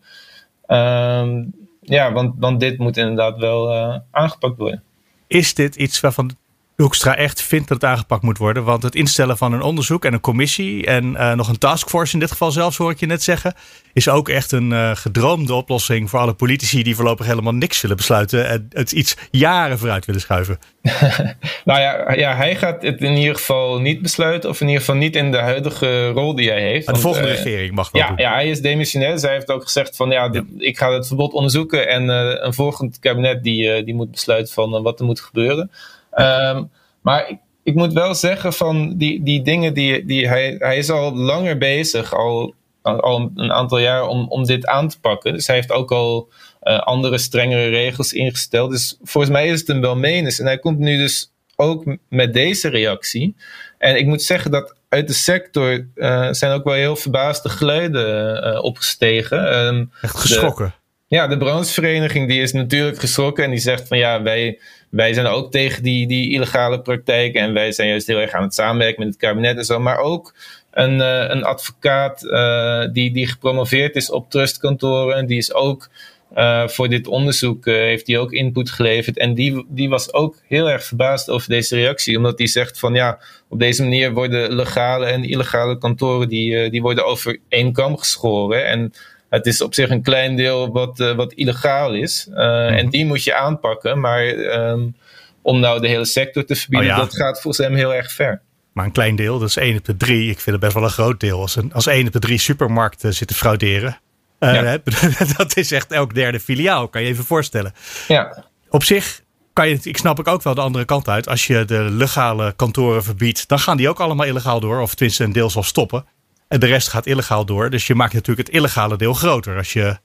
Um, 0.68 1.54
ja, 1.82 2.14
want, 2.14 2.34
want 2.38 2.60
dit 2.60 2.78
moet 2.78 2.98
inderdaad 2.98 3.38
wel 3.38 3.74
aangepakt 4.12 4.58
worden. 4.58 4.84
Is 5.28 5.54
dit 5.54 5.76
iets 5.76 6.00
waarvan 6.00 6.36
Hoekstra 6.76 7.16
echt 7.16 7.42
vindt 7.42 7.68
dat 7.68 7.82
het 7.82 7.90
aangepakt 7.90 8.24
moet 8.24 8.38
worden. 8.38 8.64
Want 8.64 8.84
het 8.84 8.96
instellen 8.96 9.38
van 9.38 9.54
een 9.54 9.62
onderzoek 9.62 10.06
en 10.06 10.14
een 10.14 10.20
commissie 10.20 10.86
en 10.86 11.06
uh, 11.06 11.34
nog 11.34 11.48
een 11.48 11.58
taskforce 11.58 12.14
in 12.14 12.20
dit 12.20 12.32
geval 12.32 12.52
zelfs, 12.52 12.78
hoor 12.78 12.92
ik 12.92 13.00
je 13.00 13.06
net 13.06 13.24
zeggen, 13.24 13.54
is 13.94 14.10
ook 14.10 14.30
echt 14.30 14.52
een 14.52 14.72
uh, 14.72 14.96
gedroomde 14.96 15.54
oplossing 15.54 16.10
voor 16.10 16.20
alle 16.20 16.34
politici 16.34 16.84
die 16.84 16.96
voorlopig 16.96 17.26
helemaal 17.26 17.54
niks 17.54 17.82
willen 17.82 17.98
besluiten 17.98 18.48
en 18.48 18.68
het 18.70 18.92
iets 18.92 19.18
jaren 19.32 19.80
vooruit 19.80 20.06
willen 20.06 20.22
schuiven. 20.22 20.60
nou 21.66 21.80
ja, 21.80 22.14
ja, 22.14 22.36
hij 22.36 22.56
gaat 22.56 22.82
het 22.82 23.02
in 23.02 23.18
ieder 23.18 23.36
geval 23.36 23.80
niet 23.80 24.02
besluiten, 24.02 24.50
of 24.50 24.62
in 24.62 24.68
ieder 24.68 24.82
geval 24.82 24.96
niet 25.00 25.16
in 25.16 25.32
de 25.32 25.38
huidige 25.38 26.10
rol 26.10 26.36
die 26.36 26.50
hij 26.50 26.62
heeft. 26.62 26.86
Maar 26.86 26.96
de 26.96 27.02
volgende 27.02 27.30
uh, 27.30 27.36
regering 27.36 27.76
mag 27.76 27.90
dat 27.90 28.02
ja, 28.02 28.08
doen. 28.08 28.18
Ja, 28.18 28.34
hij 28.34 28.50
is 28.50 28.62
demissionair. 28.62 29.20
Zij 29.20 29.34
heeft 29.34 29.52
ook 29.52 29.64
gezegd 29.64 29.96
van 29.96 30.10
ja, 30.10 30.30
dit, 30.30 30.44
ja. 30.58 30.66
ik 30.66 30.78
ga 30.78 30.92
het 30.92 31.08
verbod 31.08 31.34
onderzoeken 31.34 31.88
en 31.88 32.08
een 32.46 32.54
volgend 32.54 33.00
kabinet 33.00 33.44
die, 33.44 33.84
die 33.84 33.96
moet 33.96 34.12
besluiten 34.12 34.54
van 34.54 34.82
wat 34.82 35.00
er 35.00 35.06
moet 35.06 35.22
gebeuren. 35.22 35.72
Um, 36.16 36.72
maar 37.02 37.30
ik, 37.30 37.38
ik, 37.64 37.76
moet 37.76 37.94
wel 37.94 38.16
zeggen 38.16 38.54
van 38.54 38.98
die, 38.98 39.24
die 39.24 39.42
dingen 39.42 39.74
die, 39.74 40.06
die 40.06 40.28
hij, 40.28 40.56
hij 40.60 40.78
is 40.78 40.90
al 40.90 41.16
langer 41.16 41.58
bezig, 41.58 42.16
al, 42.16 42.54
al 42.82 43.32
een 43.36 43.52
aantal 43.52 43.78
jaar 43.78 44.08
om, 44.08 44.28
om 44.30 44.46
dit 44.46 44.66
aan 44.66 44.88
te 44.88 45.00
pakken. 45.00 45.34
Dus 45.34 45.48
hij 45.48 45.56
heeft 45.56 45.72
ook 45.72 45.92
al 45.92 46.30
uh, 46.64 46.80
andere 46.80 47.18
strengere 47.18 47.70
regels 47.70 48.14
ingesteld. 48.14 48.72
Dus 48.72 48.98
volgens 49.04 49.34
mij 49.34 49.48
is 49.48 49.60
het 49.60 49.68
hem 49.68 49.82
wel 49.82 49.96
menens. 49.96 50.40
En 50.40 50.46
hij 50.46 50.60
komt 50.60 50.80
nu 50.80 50.98
dus 50.98 51.32
ook 51.56 51.98
met 52.10 52.34
deze 52.34 52.70
reactie. 52.70 53.36
En 53.78 53.98
ik 53.98 54.06
moet 54.06 54.22
zeggen 54.22 54.52
dat 54.52 54.76
uit 54.90 55.08
de 55.08 55.14
sector 55.14 55.88
uh, 55.96 56.28
zijn 56.32 56.52
ook 56.52 56.64
wel 56.64 56.74
heel 56.74 56.96
verbaasde 56.96 57.50
geluiden 57.50 58.48
uh, 58.48 58.64
opgestegen. 58.64 59.66
Um, 59.66 59.92
Echt 60.02 60.18
geschrokken. 60.18 60.66
De, 60.66 61.16
ja, 61.16 61.28
de 61.28 61.38
branchevereniging 61.38 62.28
die 62.28 62.42
is 62.42 62.52
natuurlijk 62.52 63.00
geschrokken 63.00 63.44
en 63.44 63.50
die 63.50 63.60
zegt 63.60 63.88
van 63.88 63.98
ja, 63.98 64.22
wij 64.22 64.60
wij 64.94 65.14
zijn 65.14 65.26
ook 65.26 65.52
tegen 65.52 65.84
die, 65.84 66.08
die 66.08 66.32
illegale 66.32 66.82
praktijk. 66.82 67.36
En 67.36 67.54
wij 67.54 67.72
zijn 67.72 67.90
juist 67.90 68.08
heel 68.08 68.20
erg 68.20 68.32
aan 68.32 68.44
het 68.44 68.54
samenwerken 68.54 69.00
met 69.00 69.14
het 69.14 69.22
kabinet 69.22 69.58
en 69.58 69.66
zo. 69.66 69.80
Maar 69.80 69.98
ook 69.98 70.34
een, 70.72 70.98
uh, 71.00 71.26
een 71.28 71.44
advocaat 71.44 72.24
uh, 72.24 72.86
die, 72.92 73.12
die 73.14 73.28
gepromoveerd 73.28 73.96
is 73.96 74.12
op 74.12 74.30
trustkantoren. 74.30 75.26
Die 75.26 75.38
is 75.38 75.54
ook 75.54 75.90
uh, 76.36 76.68
voor 76.68 76.90
dit 76.90 77.08
onderzoek 77.08 77.66
heeft 77.66 78.06
die 78.06 78.20
ook 78.20 78.32
input 78.32 78.70
geleverd. 78.72 79.18
En 79.18 79.34
die, 79.34 79.66
die 79.70 79.90
was 79.90 80.14
ook 80.14 80.38
heel 80.48 80.70
erg 80.70 80.84
verbaasd 80.84 81.30
over 81.30 81.50
deze 81.50 81.76
reactie. 81.76 82.18
Omdat 82.18 82.38
die 82.38 82.48
zegt 82.48 82.80
van 82.80 82.94
ja, 82.94 83.20
op 83.50 83.60
deze 83.60 83.84
manier 83.84 84.14
worden 84.14 84.56
legale 84.56 85.06
en 85.06 85.24
illegale 85.24 85.78
kantoren 85.78 86.30
die, 86.30 86.70
die 86.70 86.82
worden 86.82 87.06
over 87.06 87.38
één 87.50 87.74
kam 87.74 87.98
geschoren. 87.98 88.66
En 88.66 88.94
het 89.34 89.46
is 89.46 89.62
op 89.62 89.74
zich 89.74 89.90
een 89.90 90.02
klein 90.02 90.36
deel 90.36 90.72
wat, 90.72 91.00
uh, 91.00 91.16
wat 91.16 91.34
illegaal 91.34 91.94
is. 91.94 92.28
Uh, 92.30 92.36
mm-hmm. 92.36 92.78
En 92.78 92.90
die 92.90 93.06
moet 93.06 93.24
je 93.24 93.36
aanpakken. 93.36 94.00
Maar 94.00 94.28
um, 94.28 94.96
om 95.42 95.60
nou 95.60 95.82
de 95.82 95.88
hele 95.88 96.06
sector 96.06 96.46
te 96.46 96.56
verbieden, 96.56 96.90
oh 96.90 96.96
ja. 96.96 97.02
dat 97.02 97.16
gaat 97.16 97.42
volgens 97.42 97.68
hem 97.68 97.76
heel 97.76 97.94
erg 97.94 98.12
ver. 98.12 98.42
Maar 98.74 98.86
een 98.86 98.92
klein 98.92 99.16
deel, 99.16 99.40
dat 99.40 99.50
is 99.50 99.58
1 99.58 99.78
op 99.78 99.86
de 99.86 99.98
3. 99.98 100.30
Ik 100.30 100.40
vind 100.40 100.46
het 100.46 100.60
best 100.60 100.74
wel 100.74 100.84
een 100.84 100.90
groot 100.90 101.20
deel. 101.20 101.40
Als, 101.40 101.56
een, 101.56 101.74
als 101.74 101.88
1 101.88 102.06
op 102.06 102.14
de 102.14 102.20
3 102.20 102.38
supermarkten 102.38 103.14
zitten 103.14 103.36
frauderen. 103.36 104.00
Ja. 104.40 104.78
dat 105.38 105.58
is 105.58 105.72
echt 105.72 105.92
elk 105.92 106.14
derde 106.14 106.40
filiaal, 106.40 106.88
kan 106.88 107.02
je 107.02 107.08
even 107.08 107.24
voorstellen. 107.24 107.74
Ja. 108.08 108.46
Op 108.70 108.84
zich 108.84 109.22
kan 109.54 109.70
je, 109.70 109.80
ik 109.82 109.98
snap 109.98 110.20
ik 110.20 110.28
ook 110.28 110.44
wel 110.44 110.54
de 110.54 110.62
andere 110.62 110.86
kant 110.86 111.08
uit. 111.10 111.28
Als 111.28 111.48
je 111.48 111.66
de 111.66 111.82
legale 111.82 112.54
kantoren 112.56 113.04
verbiedt, 113.04 113.48
dan 113.48 113.60
gaan 113.60 113.78
die 113.78 113.90
ook 113.90 114.00
allemaal 114.00 114.26
illegaal 114.26 114.60
door. 114.60 114.82
Of 114.82 114.94
tenminste 114.96 115.24
een 115.24 115.32
deel 115.32 115.50
zal 115.50 115.64
stoppen. 115.64 116.06
En 116.54 116.60
de 116.60 116.66
rest 116.66 116.88
gaat 116.88 117.06
illegaal 117.06 117.46
door. 117.46 117.70
Dus 117.70 117.88
je 117.88 117.96
maakt 117.96 118.14
natuurlijk 118.14 118.48
het 118.48 118.58
illegale 118.58 118.98
deel 118.98 119.14
groter 119.14 119.58
als 119.58 119.74
je 119.74 119.98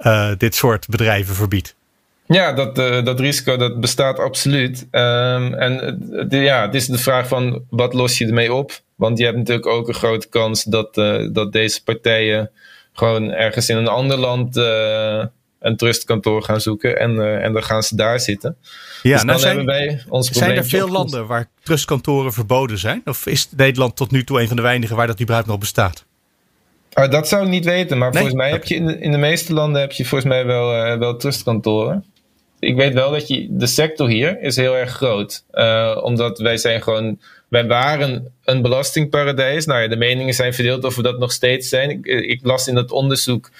uh, 0.00 0.30
dit 0.36 0.54
soort 0.54 0.88
bedrijven 0.88 1.34
verbiedt. 1.34 1.74
Ja, 2.26 2.52
dat, 2.52 2.78
uh, 2.78 3.04
dat 3.04 3.20
risico 3.20 3.56
dat 3.56 3.80
bestaat 3.80 4.18
absoluut. 4.18 4.86
Um, 4.90 5.54
en 5.54 6.28
ja, 6.28 6.62
het 6.62 6.74
is 6.74 6.86
de 6.86 6.98
vraag 6.98 7.28
van 7.28 7.64
wat 7.70 7.94
los 7.94 8.18
je 8.18 8.26
ermee 8.26 8.52
op? 8.52 8.80
Want 8.94 9.18
je 9.18 9.24
hebt 9.24 9.36
natuurlijk 9.36 9.66
ook 9.66 9.88
een 9.88 9.94
grote 9.94 10.28
kans 10.28 10.64
dat, 10.64 10.94
dat 11.32 11.52
deze 11.52 11.82
partijen 11.82 12.50
gewoon 12.92 13.30
ergens 13.30 13.68
in 13.68 13.76
een 13.76 13.88
ander 13.88 14.18
land 14.18 14.56
een 15.60 15.76
trustkantoor 15.76 16.42
gaan 16.42 16.60
zoeken 16.60 16.98
en, 16.98 17.14
uh, 17.14 17.44
en 17.44 17.52
dan 17.52 17.62
gaan 17.62 17.82
ze 17.82 17.96
daar 17.96 18.20
zitten. 18.20 18.56
Ja, 19.02 19.12
dus 19.12 19.24
nou 19.24 19.38
zijn, 19.38 19.64
wij 19.64 20.02
ons 20.08 20.30
zijn 20.30 20.56
er 20.56 20.64
veel 20.64 20.88
landen 20.88 21.26
waar 21.26 21.48
trustkantoren 21.62 22.32
verboden 22.32 22.78
zijn? 22.78 23.02
Of 23.04 23.26
is 23.26 23.48
Nederland 23.56 23.96
tot 23.96 24.10
nu 24.10 24.24
toe 24.24 24.40
een 24.40 24.46
van 24.46 24.56
de 24.56 24.62
weinigen 24.62 24.96
waar 24.96 25.06
dat 25.06 25.20
überhaupt 25.20 25.48
nog 25.48 25.58
bestaat? 25.58 26.04
Uh, 26.98 27.10
dat 27.10 27.28
zou 27.28 27.44
ik 27.44 27.48
niet 27.48 27.64
weten, 27.64 27.98
maar 27.98 28.10
nee? 28.10 28.18
volgens 28.18 28.42
mij 28.42 28.50
heb 28.50 28.64
je 28.64 28.74
in 28.74 28.86
de, 28.86 28.98
in 28.98 29.10
de 29.10 29.18
meeste 29.18 29.52
landen 29.52 29.80
heb 29.80 29.92
je 29.92 30.04
volgens 30.04 30.30
mij 30.30 30.46
wel, 30.46 30.74
uh, 30.74 30.98
wel 30.98 31.16
trustkantoren. 31.16 32.04
Ik 32.60 32.76
weet 32.76 32.94
wel 32.94 33.10
dat 33.10 33.28
je, 33.28 33.46
de 33.50 33.66
sector 33.66 34.08
hier 34.08 34.40
is 34.40 34.56
heel 34.56 34.76
erg 34.76 34.90
groot. 34.90 35.44
Uh, 35.52 35.98
omdat 36.02 36.38
wij 36.38 36.56
zijn 36.56 36.82
gewoon, 36.82 37.20
wij 37.48 37.66
waren 37.66 38.32
een 38.44 38.62
belastingparadijs. 38.62 39.66
Nou 39.66 39.82
ja, 39.82 39.88
de 39.88 39.96
meningen 39.96 40.34
zijn 40.34 40.54
verdeeld 40.54 40.84
of 40.84 40.96
we 40.96 41.02
dat 41.02 41.18
nog 41.18 41.32
steeds 41.32 41.68
zijn. 41.68 41.90
Ik, 41.90 42.06
ik 42.06 42.40
las 42.42 42.68
in 42.68 42.74
dat 42.74 42.90
onderzoek 42.90 43.50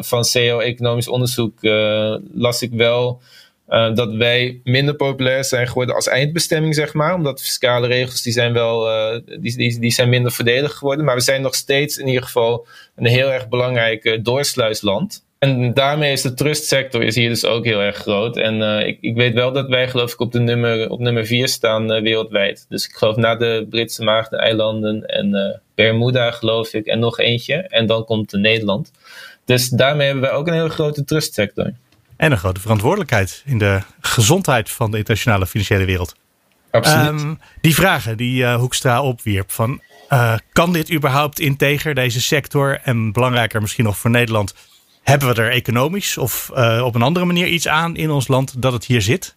van 0.00 0.24
CEO 0.24 0.58
Economisch 0.58 1.08
Onderzoek, 1.08 1.62
uh, 1.62 2.16
las 2.34 2.62
ik 2.62 2.72
wel 2.72 3.20
uh, 3.68 3.94
dat 3.94 4.14
wij 4.14 4.60
minder 4.64 4.94
populair 4.94 5.44
zijn 5.44 5.68
geworden 5.68 5.94
als 5.94 6.08
eindbestemming, 6.08 6.74
zeg 6.74 6.94
maar. 6.94 7.14
Omdat 7.14 7.42
fiscale 7.42 7.86
regels 7.86 8.22
die 8.22 8.32
zijn 8.32 8.52
wel 8.52 8.88
die, 9.40 9.78
die, 9.78 9.92
zijn 9.92 10.08
minder 10.08 10.32
voordelig 10.32 10.72
geworden. 10.72 11.04
Maar 11.04 11.14
we 11.14 11.20
zijn 11.20 11.42
nog 11.42 11.54
steeds 11.54 11.96
in 11.96 12.06
ieder 12.06 12.22
geval 12.22 12.66
een 12.96 13.06
heel 13.06 13.32
erg 13.32 13.48
belangrijk 13.48 14.18
doorsluisland. 14.22 15.24
En 15.38 15.74
daarmee 15.74 16.12
is 16.12 16.22
de 16.22 16.34
trustsector 16.34 17.02
is 17.02 17.14
hier 17.14 17.28
dus 17.28 17.44
ook 17.44 17.64
heel 17.64 17.80
erg 17.80 17.96
groot. 17.96 18.36
En 18.36 18.86
ik, 18.86 18.98
ik, 19.00 19.16
weet 19.16 19.34
wel 19.34 19.52
dat 19.52 19.68
wij 19.68 19.88
geloof 19.88 20.12
ik 20.12 20.20
op, 20.20 20.32
de 20.32 20.40
nummer, 20.40 20.90
op 20.90 21.00
nummer 21.00 21.26
4 21.26 21.48
staan 21.48 21.86
wereldwijd. 21.86 22.66
Dus 22.68 22.84
ik 22.86 22.94
geloof 22.94 23.16
na 23.16 23.36
de 23.36 23.66
Britse 23.70 24.04
Maagdeneilanden 24.04 25.06
en 25.06 25.60
Bermuda 25.74 26.30
geloof 26.30 26.72
ik 26.72 26.86
en 26.86 26.98
nog 26.98 27.18
eentje. 27.18 27.54
En 27.54 27.86
dan 27.86 28.04
komt 28.04 28.32
Nederland. 28.32 28.90
Dus 29.44 29.68
daarmee 29.68 30.06
hebben 30.06 30.24
wij 30.24 30.32
ook 30.32 30.46
een 30.46 30.54
hele 30.54 30.68
grote 30.68 31.04
trustsector. 31.04 31.72
En 32.16 32.32
een 32.32 32.38
grote 32.38 32.60
verantwoordelijkheid 32.60 33.42
in 33.44 33.58
de 33.58 33.80
gezondheid 34.00 34.70
van 34.70 34.90
de 34.90 34.96
internationale 34.96 35.46
financiële 35.46 35.84
wereld. 35.84 36.14
Absoluut. 36.70 37.20
Um, 37.20 37.38
die 37.60 37.74
vragen 37.74 38.16
die 38.16 38.42
uh, 38.42 38.56
Hoekstra 38.56 39.02
opwierp 39.02 39.52
van 39.52 39.80
Uh, 40.12 40.34
kan 40.52 40.72
dit 40.72 40.92
überhaupt 40.92 41.40
integer, 41.40 41.94
deze 41.94 42.20
sector? 42.20 42.80
En 42.82 43.12
belangrijker 43.12 43.60
misschien 43.60 43.84
nog 43.84 43.98
voor 43.98 44.10
Nederland, 44.10 44.54
hebben 45.02 45.34
we 45.34 45.42
er 45.42 45.50
economisch 45.50 46.18
of 46.18 46.50
uh, 46.54 46.82
op 46.84 46.94
een 46.94 47.02
andere 47.02 47.26
manier 47.26 47.46
iets 47.46 47.68
aan 47.68 47.96
in 47.96 48.10
ons 48.10 48.28
land 48.28 48.62
dat 48.62 48.72
het 48.72 48.84
hier 48.84 49.02
zit? 49.02 49.36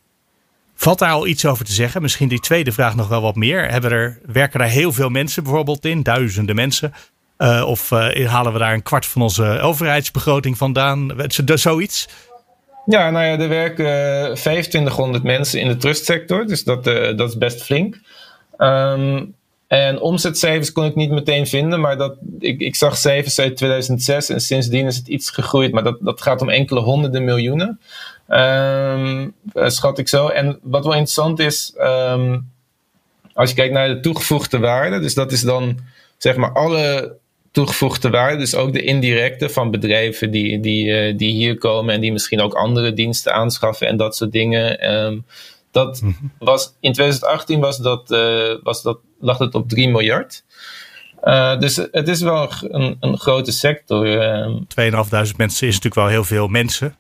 Valt 0.76 1.00
daar 1.00 1.12
al 1.12 1.28
iets 1.28 1.46
over 1.46 1.66
te 1.66 1.72
zeggen? 1.72 2.02
Misschien 2.02 2.28
die 2.28 2.40
tweede 2.40 2.72
vraag 2.72 2.96
nog 2.96 3.08
wel 3.08 3.22
wat 3.22 3.36
meer. 3.36 3.70
Hebben 3.72 3.92
er, 3.92 4.20
werken 4.26 4.60
daar 4.60 4.68
heel 4.68 4.94
veel 4.94 5.10
mensen 5.10 5.44
bijvoorbeeld 5.44 5.86
in? 5.86 6.04
Duizenden 6.04 6.56
mensen? 6.56 6.94
Uh, 7.38 7.64
of 7.68 7.90
halen 8.26 8.54
we 8.54 8.60
daar 8.60 8.74
een 8.74 8.84
kwart 8.84 9.06
van 9.06 9.22
onze 9.22 9.60
overheidsbegroting 9.60 10.58
vandaan? 10.58 11.14
Zoiets? 11.54 12.08
Ja, 12.86 13.10
nou 13.10 13.26
ja, 13.26 13.40
er 13.40 13.50
werken 13.50 14.34
2500 14.34 15.24
mensen 15.24 15.60
in 15.60 15.68
de 15.68 15.78
trustsector. 15.78 16.46
Dus 16.46 16.64
dat, 16.64 16.84
dat 16.84 17.30
is 17.30 17.38
best 17.38 17.64
flink. 17.64 18.00
Um, 18.58 19.36
en 19.68 20.00
omzetcijfers 20.00 20.72
kon 20.72 20.86
ik 20.86 20.96
niet 20.96 21.12
meteen 21.12 21.48
vinden, 21.48 21.80
maar 21.80 21.98
dat, 21.98 22.16
ik, 22.40 22.60
ik 22.60 22.76
zag 22.76 22.98
cijfers 22.98 23.40
uit 23.40 23.58
2006 23.58 24.30
en 24.30 24.42
sindsdien 24.42 24.86
is 24.86 24.96
het 24.96 25.08
iets 25.08 25.30
gegroeid. 25.30 25.72
Maar 25.72 25.84
dat, 25.84 25.98
dat 26.00 26.22
gaat 26.22 26.42
om 26.42 26.50
enkele 26.50 26.80
honderden 26.80 27.24
miljoenen, 27.24 27.80
um, 28.30 29.34
schat 29.54 29.98
ik 29.98 30.08
zo. 30.08 30.28
En 30.28 30.60
wat 30.62 30.84
wel 30.84 30.94
interessant 30.94 31.40
is, 31.40 31.74
um, 31.80 32.52
als 33.34 33.50
je 33.50 33.56
kijkt 33.56 33.74
naar 33.74 33.88
de 33.88 34.00
toegevoegde 34.00 34.60
waarde, 34.60 35.00
dus 35.00 35.14
dat 35.14 35.32
is 35.32 35.42
dan 35.42 35.80
zeg 36.18 36.36
maar 36.36 36.52
alle 36.52 37.16
toegevoegde 37.58 38.10
waarde, 38.10 38.38
dus 38.38 38.56
ook 38.56 38.74
de 38.74 38.82
indirecte 38.82 39.50
van 39.50 39.72
bedrijven 39.72 40.32
die, 40.32 40.60
die, 40.60 40.86
uh, 40.86 41.18
die 41.18 41.32
hier 41.32 41.58
komen 41.58 41.94
en 41.94 42.02
die 42.02 42.12
misschien 42.12 42.42
ook 42.42 42.54
andere 42.54 42.94
diensten 42.94 43.34
aanschaffen 43.34 43.88
en 43.88 43.98
dat 43.98 44.16
soort 44.16 44.32
dingen. 44.32 44.94
Um, 44.94 45.26
dat 45.72 46.02
mhm. 46.02 46.14
was, 46.40 46.74
in 46.80 46.94
2018 46.94 47.60
was 47.60 47.78
dat, 47.78 48.12
uh, 48.12 48.56
was 48.64 48.82
dat, 48.82 49.00
lag 49.20 49.38
het 49.38 49.56
op 49.56 49.70
3 49.70 49.90
miljard. 49.90 50.44
Uh, 51.24 51.60
dus 51.60 51.76
het 51.76 52.08
is 52.08 52.22
wel 52.22 52.52
een, 52.62 52.98
een 53.00 53.18
grote 53.18 53.52
sector. 53.52 54.08
Uh. 54.08 54.42
Ehm. 54.42 55.30
2.500 55.30 55.36
mensen 55.38 55.68
is 55.68 55.74
natuurlijk 55.76 55.96
wel 55.96 56.08
heel 56.08 56.24
veel 56.24 56.48
mensen. 56.48 56.96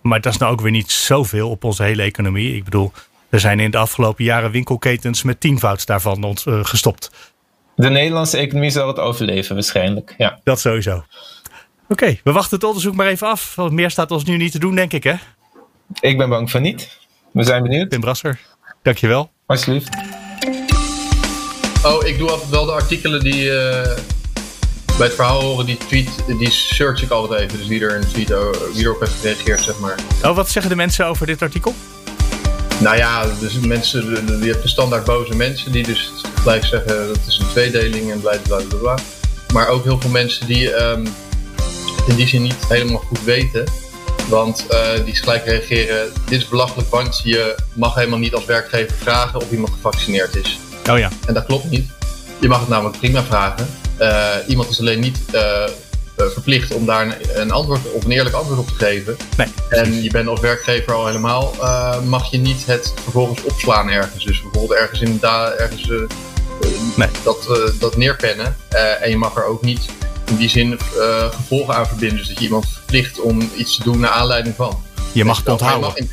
Maar 0.00 0.20
dat 0.20 0.32
is 0.32 0.38
nou 0.38 0.52
ook 0.52 0.60
weer 0.60 0.70
niet 0.70 0.90
zoveel 0.90 1.50
op 1.50 1.64
onze 1.64 1.82
hele 1.82 2.02
economie. 2.02 2.56
Ik 2.56 2.64
bedoel, 2.64 2.92
er 3.28 3.40
zijn 3.40 3.60
in 3.60 3.70
de 3.70 3.78
afgelopen 3.78 4.24
jaren 4.24 4.50
winkelketens 4.50 5.22
met 5.22 5.40
tienvouds 5.40 5.86
daarvan 5.86 6.24
uh, 6.24 6.64
gestopt. 6.64 7.10
De 7.76 7.88
Nederlandse 7.90 8.36
economie 8.36 8.70
zal 8.70 8.86
het 8.86 8.98
overleven 8.98 9.54
waarschijnlijk, 9.54 10.14
ja. 10.18 10.40
Dat 10.44 10.60
sowieso. 10.60 10.94
Oké, 10.94 11.04
okay, 11.88 12.20
we 12.24 12.32
wachten 12.32 12.56
het 12.56 12.66
onderzoek 12.66 12.94
maar 12.94 13.06
even 13.06 13.26
af. 13.26 13.54
Want 13.54 13.72
meer 13.72 13.90
staat 13.90 14.10
ons 14.10 14.24
nu 14.24 14.36
niet 14.36 14.52
te 14.52 14.58
doen, 14.58 14.74
denk 14.74 14.92
ik, 14.92 15.04
hè? 15.04 15.14
Ik 16.00 16.18
ben 16.18 16.28
bang 16.28 16.50
van 16.50 16.62
niet. 16.62 16.98
We 17.32 17.44
zijn 17.44 17.62
benieuwd. 17.62 17.90
Tim 17.90 18.00
Brasser, 18.00 18.40
dankjewel. 18.82 19.30
Alsjeblieft. 19.46 19.88
Oh, 21.84 22.06
ik 22.06 22.18
doe 22.18 22.30
altijd 22.30 22.50
wel 22.50 22.64
de 22.64 22.72
artikelen 22.72 23.20
die 23.20 23.44
uh, 23.44 23.52
bij 24.98 25.06
het 25.06 25.14
verhaal 25.14 25.40
horen. 25.40 25.66
Die 25.66 25.76
tweet, 25.76 26.24
die 26.38 26.50
search 26.50 27.02
ik 27.02 27.10
altijd 27.10 27.40
even. 27.40 27.58
Dus 27.58 27.66
wie 27.66 27.80
er 27.80 27.96
een 27.96 28.06
tweet 28.06 28.30
uh, 28.30 28.38
wie 28.72 28.84
erop 28.84 29.00
heeft 29.00 29.12
gereageerd, 29.12 29.60
zeg 29.60 29.78
maar. 29.78 29.94
Oh, 30.24 30.36
wat 30.36 30.48
zeggen 30.48 30.70
de 30.70 30.76
mensen 30.76 31.06
over 31.06 31.26
dit 31.26 31.42
artikel? 31.42 31.74
Nou 32.80 32.96
ja, 32.96 33.26
dus 33.40 33.58
mensen, 33.58 34.26
je 34.42 34.50
hebt 34.50 34.62
de 34.62 34.68
standaard 34.68 35.04
boze 35.04 35.36
mensen 35.36 35.72
die 35.72 35.82
dus 35.82 36.12
blijven 36.42 36.68
zeggen 36.68 37.06
dat 37.06 37.20
is 37.26 37.38
een 37.38 37.48
tweedeling 37.48 38.10
en 38.10 38.20
bla 38.20 38.36
bla 38.42 38.60
bla 38.68 38.78
bla. 38.78 38.98
Maar 39.52 39.68
ook 39.68 39.84
heel 39.84 40.00
veel 40.00 40.10
mensen 40.10 40.46
die 40.46 40.74
um, 40.74 41.08
in 42.06 42.16
die 42.16 42.28
zin 42.28 42.42
niet 42.42 42.68
helemaal 42.68 43.00
goed 43.00 43.24
weten 43.24 43.64
want 44.30 44.66
uh, 44.70 45.04
die 45.04 45.14
gelijk 45.14 45.44
reageren, 45.44 46.12
dit 46.28 46.40
is 46.40 46.48
belachelijk, 46.48 46.88
want 46.90 47.20
je 47.24 47.56
mag 47.72 47.94
helemaal 47.94 48.18
niet 48.18 48.34
als 48.34 48.44
werkgever 48.44 48.96
vragen 48.96 49.40
of 49.40 49.50
iemand 49.50 49.72
gevaccineerd 49.72 50.36
is. 50.36 50.58
Oh 50.90 50.98
ja. 50.98 51.10
En 51.26 51.34
dat 51.34 51.46
klopt 51.46 51.70
niet. 51.70 51.90
Je 52.40 52.48
mag 52.48 52.60
het 52.60 52.68
namelijk 52.68 52.98
prima 52.98 53.22
vragen. 53.22 53.66
Uh, 54.00 54.34
iemand 54.46 54.70
is 54.70 54.80
alleen 54.80 55.00
niet 55.00 55.18
uh, 55.34 55.64
verplicht 56.28 56.74
om 56.74 56.86
daar 56.86 57.06
een, 57.06 57.40
een, 57.40 57.50
antwoord 57.50 57.80
of 57.92 58.04
een 58.04 58.10
eerlijk 58.10 58.34
antwoord 58.34 58.58
op 58.58 58.68
te 58.68 58.74
geven. 58.74 59.16
Nee. 59.36 59.46
En 59.68 60.02
je 60.02 60.10
bent 60.10 60.28
als 60.28 60.40
werkgever 60.40 60.92
al 60.92 61.06
helemaal, 61.06 61.54
mag 62.04 62.30
je 62.30 62.38
niet 62.38 62.66
het 62.66 62.92
vervolgens 63.02 63.42
opslaan 63.42 63.88
ergens. 63.88 64.24
Dus 64.24 64.42
bijvoorbeeld 64.42 64.80
ergens 64.80 65.00
in 65.00 65.18
ergens 65.22 65.88
nee. 66.96 67.08
dat, 67.22 67.70
dat 67.78 67.96
neerpennen. 67.96 68.56
en 69.00 69.10
je 69.10 69.16
mag 69.16 69.36
er 69.36 69.44
ook 69.44 69.62
niet 69.62 69.80
in 70.26 70.36
die 70.36 70.48
zin 70.48 70.78
gevolgen 71.30 71.74
aan 71.74 71.86
verbinden. 71.86 72.18
Dus 72.18 72.28
dat 72.28 72.38
je 72.38 72.44
iemand 72.44 72.68
verplicht 72.68 73.20
om 73.20 73.50
iets 73.56 73.76
te 73.76 73.82
doen 73.82 74.00
naar 74.00 74.10
aanleiding 74.10 74.54
van. 74.56 74.82
Je 75.12 75.24
mag 75.24 75.38
het 75.38 75.48
onthouden. 75.48 76.08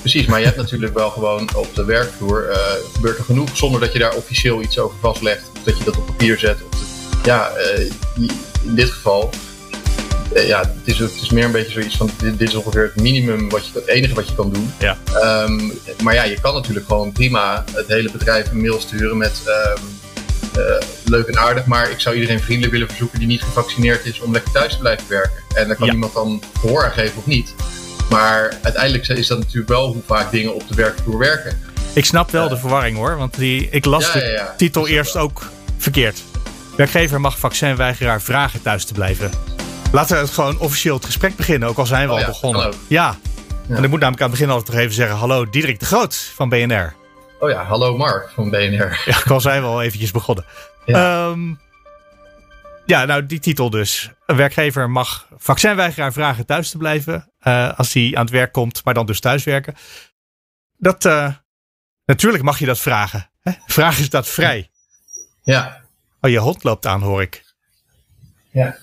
precies, 0.00 0.26
maar 0.26 0.38
je 0.38 0.44
hebt 0.44 0.56
natuurlijk 0.56 0.94
wel 0.94 1.10
gewoon 1.10 1.48
op 1.54 1.74
de 1.74 1.84
werkvloer 1.84 2.50
uh, 2.50 2.56
gebeurt 2.94 3.18
er 3.18 3.24
genoeg 3.24 3.48
zonder 3.52 3.80
dat 3.80 3.92
je 3.92 3.98
daar 3.98 4.14
officieel 4.14 4.62
iets 4.62 4.78
over 4.78 4.98
vastlegt. 5.00 5.42
Of 5.56 5.62
dat 5.64 5.78
je 5.78 5.84
dat 5.84 5.96
op 5.96 6.06
papier 6.06 6.38
zet. 6.38 6.58
Of 6.72 6.78
ja, 7.24 7.50
uh, 7.56 7.90
in 8.62 8.74
dit 8.74 8.90
geval. 8.90 9.30
Ja, 10.34 10.60
het 10.60 10.70
is, 10.84 10.98
het 10.98 11.20
is 11.22 11.30
meer 11.30 11.44
een 11.44 11.52
beetje 11.52 11.72
zoiets 11.72 11.96
van: 11.96 12.10
dit, 12.18 12.38
dit, 12.38 12.48
is 12.48 12.54
ongeveer 12.54 12.82
het 12.82 13.02
minimum, 13.02 13.50
wat 13.50 13.66
je, 13.66 13.72
het 13.74 13.86
enige 13.86 14.14
wat 14.14 14.28
je 14.28 14.34
kan 14.34 14.52
doen. 14.52 14.72
Ja. 14.78 14.96
Um, 15.44 15.72
maar 16.02 16.14
ja, 16.14 16.22
je 16.22 16.40
kan 16.40 16.54
natuurlijk 16.54 16.86
gewoon 16.86 17.12
prima 17.12 17.64
het 17.72 17.88
hele 17.88 18.10
bedrijf 18.10 18.50
een 18.50 18.60
mail 18.60 18.80
sturen 18.80 19.16
met. 19.16 19.42
Um, 19.46 19.82
uh, 20.58 20.64
leuk 21.04 21.26
en 21.26 21.38
aardig, 21.38 21.66
maar 21.66 21.90
ik 21.90 22.00
zou 22.00 22.14
iedereen 22.14 22.40
vriendelijk 22.40 22.72
willen 22.72 22.88
verzoeken 22.88 23.18
die 23.18 23.28
niet 23.28 23.42
gevaccineerd 23.42 24.06
is 24.06 24.20
om 24.20 24.32
lekker 24.32 24.52
thuis 24.52 24.72
te 24.72 24.78
blijven 24.78 25.08
werken. 25.08 25.42
En 25.54 25.66
daar 25.66 25.76
kan 25.76 25.88
iemand 25.88 26.14
dan 26.14 26.42
gehoor 26.60 26.84
aan 26.84 26.90
geven 26.90 27.18
of 27.18 27.26
niet. 27.26 27.54
Maar 28.10 28.58
uiteindelijk 28.62 29.08
is 29.08 29.26
dat 29.26 29.38
natuurlijk 29.38 29.68
wel 29.68 29.92
hoe 29.92 30.02
vaak 30.06 30.30
dingen 30.30 30.54
op 30.54 30.68
de 30.68 30.74
werkvloer 30.74 31.18
werken. 31.18 31.60
Ik 31.92 32.04
snap 32.04 32.30
wel 32.30 32.48
de 32.48 32.56
verwarring 32.56 32.96
hoor, 32.96 33.16
want 33.16 33.36
die, 33.38 33.68
ik 33.70 33.84
las 33.84 34.12
de 34.12 34.42
titel 34.56 34.88
eerst 34.88 35.16
ook 35.16 35.50
verkeerd. 35.78 36.22
Werkgever 36.76 37.20
mag 37.20 37.38
vaccinweigeraar 37.38 38.22
vragen 38.22 38.62
thuis 38.62 38.84
te 38.84 38.92
blijven. 38.92 39.30
Laten 39.92 40.16
we 40.16 40.22
het 40.22 40.30
gewoon 40.30 40.58
officieel 40.58 40.94
het 40.94 41.04
gesprek 41.04 41.36
beginnen, 41.36 41.68
ook 41.68 41.78
al 41.78 41.86
zijn 41.86 42.08
we 42.08 42.14
oh 42.14 42.20
al 42.20 42.26
begonnen. 42.26 42.74
Ja. 42.86 43.16
En 43.68 43.84
ik 43.84 43.90
moet 43.90 44.00
namelijk 44.00 44.22
aan 44.22 44.30
het 44.30 44.38
begin 44.38 44.50
altijd 44.50 44.68
nog 44.68 44.80
even 44.80 44.94
zeggen: 44.94 45.16
Hallo, 45.16 45.50
Diederik 45.50 45.78
de 45.78 45.84
Groot 45.84 46.16
van 46.34 46.48
BNR. 46.48 46.94
Oh 47.40 47.50
ja, 47.50 47.64
hallo 47.64 47.96
Mark 47.96 48.30
van 48.30 48.50
BNR. 48.50 49.00
Ja, 49.04 49.18
ik 49.18 49.30
al 49.30 49.40
zijn 49.40 49.62
we 49.62 49.68
al 49.68 49.82
eventjes 49.82 50.10
begonnen. 50.10 50.44
Ja. 50.84 51.26
Um, 51.26 51.60
ja, 52.86 53.04
nou 53.04 53.26
die 53.26 53.38
titel 53.38 53.70
dus. 53.70 54.10
Een 54.26 54.36
werkgever 54.36 54.90
mag 54.90 55.28
vaccinweigeraar 55.36 56.12
vragen 56.12 56.46
thuis 56.46 56.70
te 56.70 56.76
blijven 56.76 57.32
uh, 57.42 57.78
als 57.78 57.92
hij 57.92 58.10
aan 58.14 58.24
het 58.24 58.30
werk 58.30 58.52
komt, 58.52 58.84
maar 58.84 58.94
dan 58.94 59.06
dus 59.06 59.20
thuiswerken. 59.20 59.74
Dat, 60.76 61.04
uh, 61.04 61.34
natuurlijk 62.04 62.42
mag 62.42 62.58
je 62.58 62.66
dat 62.66 62.78
vragen. 62.78 63.30
Hè? 63.40 63.52
Vraag 63.66 63.98
is 63.98 64.10
dat 64.10 64.28
vrij. 64.28 64.70
Ja. 65.42 65.80
Oh, 66.20 66.30
je 66.30 66.38
hond 66.38 66.64
loopt 66.64 66.86
aan, 66.86 67.00
hoor 67.00 67.22
ik. 67.22 67.44
Ja. 68.50 68.76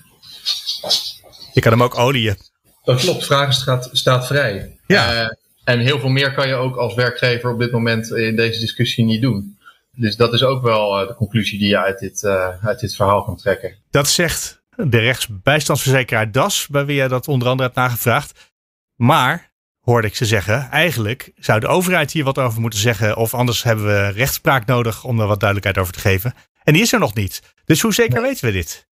Je 1.54 1.62
kan 1.62 1.72
hem 1.72 1.84
ook 1.84 1.98
olieën. 1.98 2.38
Dat 2.84 3.00
klopt, 3.00 3.26
vragen 3.26 3.54
staat, 3.92 4.28
vrij. 4.28 4.80
Ja. 4.88 5.24
Uh, 5.24 5.30
en 5.64 5.80
heel 5.80 6.00
veel 6.00 6.10
meer 6.10 6.34
kan 6.34 6.48
je 6.48 6.56
ook 6.56 6.76
als 6.76 6.94
werkgever 6.94 7.52
op 7.52 7.60
dit 7.60 7.72
moment 7.72 8.12
in 8.12 8.36
deze 8.36 8.60
discussie 8.60 9.06
niet 9.06 9.22
doen. 9.22 9.58
Dus 9.92 10.16
dat 10.16 10.34
is 10.34 10.44
ook 10.44 10.64
wel 10.64 11.02
uh, 11.02 11.08
de 11.08 11.16
conclusie 11.16 11.60
die 11.60 11.68
je 11.68 11.78
uit 11.78 12.00
dit, 12.00 12.24
uh, 12.24 12.66
uit 12.66 12.80
dit 12.80 12.96
verhaal 12.96 13.24
kan 13.24 13.38
trekken. 13.38 13.76
Dat 13.90 14.08
zegt 14.08 14.62
de 14.76 14.98
rechtsbijstandsverzekeraar 14.98 16.32
DAS, 16.32 16.68
bij 16.68 16.86
wie 16.86 17.02
je 17.02 17.08
dat 17.08 17.28
onder 17.28 17.48
andere 17.48 17.64
hebt 17.64 17.80
nagevraagd. 17.80 18.54
Maar, 18.96 19.52
hoorde 19.80 20.08
ik 20.08 20.16
ze 20.16 20.26
zeggen, 20.26 20.70
eigenlijk 20.72 21.32
zou 21.36 21.60
de 21.60 21.68
overheid 21.68 22.12
hier 22.12 22.24
wat 22.24 22.38
over 22.38 22.62
moeten 22.62 22.80
zeggen. 22.80 23.18
Of 23.18 23.34
anders 23.34 23.64
hebben 23.64 23.86
we 23.86 24.08
rechtspraak 24.08 24.66
nodig 24.66 25.04
om 25.04 25.20
er 25.20 25.28
wat 25.28 25.40
duidelijkheid 25.40 25.78
over 25.78 25.94
te 25.94 26.00
geven. 26.00 26.34
En 26.64 26.74
die 26.74 26.82
is 26.82 26.94
er 26.94 27.00
nog 27.00 27.14
niet. 27.14 27.42
Dus 27.66 27.82
hoe 27.82 27.94
zeker 27.94 28.22
weten 28.22 28.46
we 28.46 28.52
dit? 28.52 28.87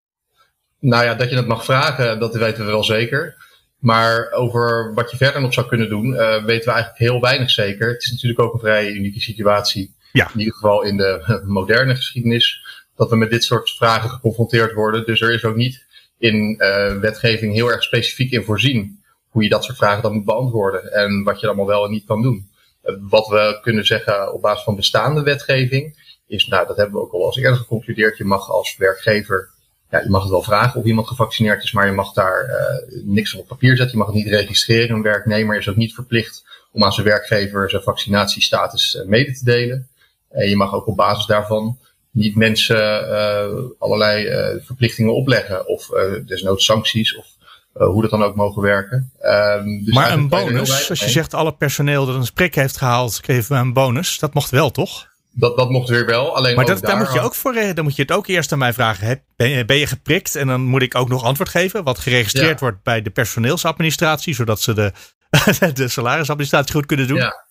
Nou 0.84 1.04
ja, 1.04 1.14
dat 1.14 1.30
je 1.30 1.36
het 1.36 1.46
mag 1.46 1.64
vragen, 1.64 2.18
dat 2.18 2.34
weten 2.34 2.64
we 2.64 2.70
wel 2.70 2.84
zeker. 2.84 3.36
Maar 3.78 4.30
over 4.30 4.94
wat 4.94 5.10
je 5.10 5.16
verder 5.16 5.40
nog 5.40 5.52
zou 5.52 5.66
kunnen 5.66 5.88
doen, 5.88 6.06
uh, 6.06 6.44
weten 6.44 6.66
we 6.66 6.74
eigenlijk 6.74 6.98
heel 6.98 7.20
weinig 7.20 7.50
zeker. 7.50 7.88
Het 7.88 8.02
is 8.02 8.10
natuurlijk 8.10 8.40
ook 8.40 8.52
een 8.52 8.60
vrij 8.60 8.90
unieke 8.90 9.20
situatie. 9.20 9.94
Ja. 10.12 10.30
In 10.32 10.38
ieder 10.38 10.54
geval 10.54 10.82
in 10.82 10.96
de 10.96 11.40
moderne 11.46 11.94
geschiedenis. 11.94 12.64
Dat 12.96 13.10
we 13.10 13.16
met 13.16 13.30
dit 13.30 13.44
soort 13.44 13.70
vragen 13.70 14.10
geconfronteerd 14.10 14.72
worden. 14.72 15.06
Dus 15.06 15.20
er 15.20 15.32
is 15.32 15.44
ook 15.44 15.56
niet 15.56 15.84
in 16.18 16.56
uh, 16.58 16.96
wetgeving 16.96 17.54
heel 17.54 17.70
erg 17.70 17.82
specifiek 17.82 18.30
in 18.32 18.44
voorzien. 18.44 19.02
Hoe 19.28 19.42
je 19.42 19.48
dat 19.48 19.64
soort 19.64 19.76
vragen 19.78 20.02
dan 20.02 20.14
moet 20.14 20.24
beantwoorden. 20.24 20.92
En 20.92 21.22
wat 21.22 21.40
je 21.40 21.46
allemaal 21.46 21.66
wel 21.66 21.84
en 21.84 21.90
niet 21.90 22.06
kan 22.06 22.22
doen. 22.22 22.50
Uh, 22.84 22.94
wat 23.00 23.26
we 23.26 23.58
kunnen 23.62 23.86
zeggen 23.86 24.32
op 24.32 24.42
basis 24.42 24.64
van 24.64 24.76
bestaande 24.76 25.22
wetgeving. 25.22 26.12
Is, 26.26 26.46
nou, 26.46 26.66
dat 26.66 26.76
hebben 26.76 26.94
we 26.94 27.00
ook 27.00 27.12
al 27.12 27.24
als 27.24 27.36
eerder 27.36 27.56
geconcludeerd. 27.56 28.16
Je 28.16 28.24
mag 28.24 28.50
als 28.50 28.76
werkgever 28.76 29.52
ja, 29.94 30.02
je 30.02 30.10
mag 30.10 30.22
het 30.22 30.30
wel 30.30 30.42
vragen 30.42 30.80
of 30.80 30.86
iemand 30.86 31.08
gevaccineerd 31.08 31.62
is, 31.62 31.72
maar 31.72 31.86
je 31.86 31.92
mag 31.92 32.12
daar 32.12 32.46
uh, 32.48 33.02
niks 33.04 33.34
op 33.34 33.46
papier 33.46 33.76
zetten. 33.76 33.90
Je 33.90 34.04
mag 34.04 34.06
het 34.06 34.16
niet 34.16 34.32
registreren. 34.32 34.96
Een 34.96 35.02
werknemer 35.02 35.56
is 35.56 35.68
ook 35.68 35.76
niet 35.76 35.94
verplicht 35.94 36.44
om 36.72 36.84
aan 36.84 36.92
zijn 36.92 37.06
werkgever 37.06 37.70
zijn 37.70 37.82
vaccinatiestatus 37.82 38.94
uh, 38.94 39.06
mede 39.06 39.32
te 39.32 39.44
delen. 39.44 39.88
En 40.30 40.48
je 40.48 40.56
mag 40.56 40.74
ook 40.74 40.86
op 40.86 40.96
basis 40.96 41.26
daarvan 41.26 41.78
niet 42.10 42.36
mensen 42.36 43.08
uh, 43.08 43.46
allerlei 43.78 44.28
verplichtingen 44.64 45.14
opleggen 45.14 45.68
of 45.68 45.88
desnoods 46.26 46.64
sancties 46.64 47.16
of 47.16 47.26
hoe 47.72 48.02
dat 48.02 48.10
dan 48.10 48.22
ook 48.22 48.36
mogen 48.36 48.62
werken. 48.62 49.12
Um, 49.22 49.84
dus 49.84 49.94
maar 49.94 50.12
een 50.12 50.28
bonus, 50.28 50.90
als 50.90 51.00
je 51.00 51.08
zegt 51.08 51.34
alle 51.34 51.54
personeel 51.54 52.06
dat 52.06 52.14
een 52.14 52.24
sprik 52.24 52.54
heeft 52.54 52.76
gehaald, 52.76 53.20
geven 53.24 53.52
we 53.56 53.62
een 53.62 53.72
bonus. 53.72 54.18
Dat 54.18 54.34
mocht 54.34 54.50
wel, 54.50 54.70
toch? 54.70 55.12
Dat, 55.34 55.56
dat 55.56 55.70
mocht 55.70 55.88
weer 55.88 56.06
wel. 56.06 56.36
Alleen 56.36 56.56
maar 56.56 56.64
dat, 56.64 56.80
daar, 56.80 56.96
moet 56.96 57.12
je 57.12 57.20
ook 57.20 57.34
voor, 57.34 57.54
dan 57.74 57.84
moet 57.84 57.96
je 57.96 58.02
het 58.02 58.12
ook 58.12 58.26
eerst 58.26 58.52
aan 58.52 58.58
mij 58.58 58.72
vragen. 58.72 59.22
Ben 59.36 59.48
je, 59.48 59.64
ben 59.64 59.76
je 59.76 59.86
geprikt? 59.86 60.34
En 60.34 60.46
dan 60.46 60.60
moet 60.60 60.82
ik 60.82 60.94
ook 60.94 61.08
nog 61.08 61.24
antwoord 61.24 61.48
geven. 61.48 61.84
Wat 61.84 61.98
geregistreerd 61.98 62.60
wordt 62.60 62.82
bij 62.82 63.02
de 63.02 63.10
personeelsadministratie. 63.10 64.34
Zodat 64.34 64.60
ze 64.60 64.72
de, 64.74 64.92
de 65.74 65.88
salarisadministratie 65.88 66.74
goed 66.74 66.86
kunnen 66.86 67.06
doen. 67.06 67.16
Ja. 67.16 67.42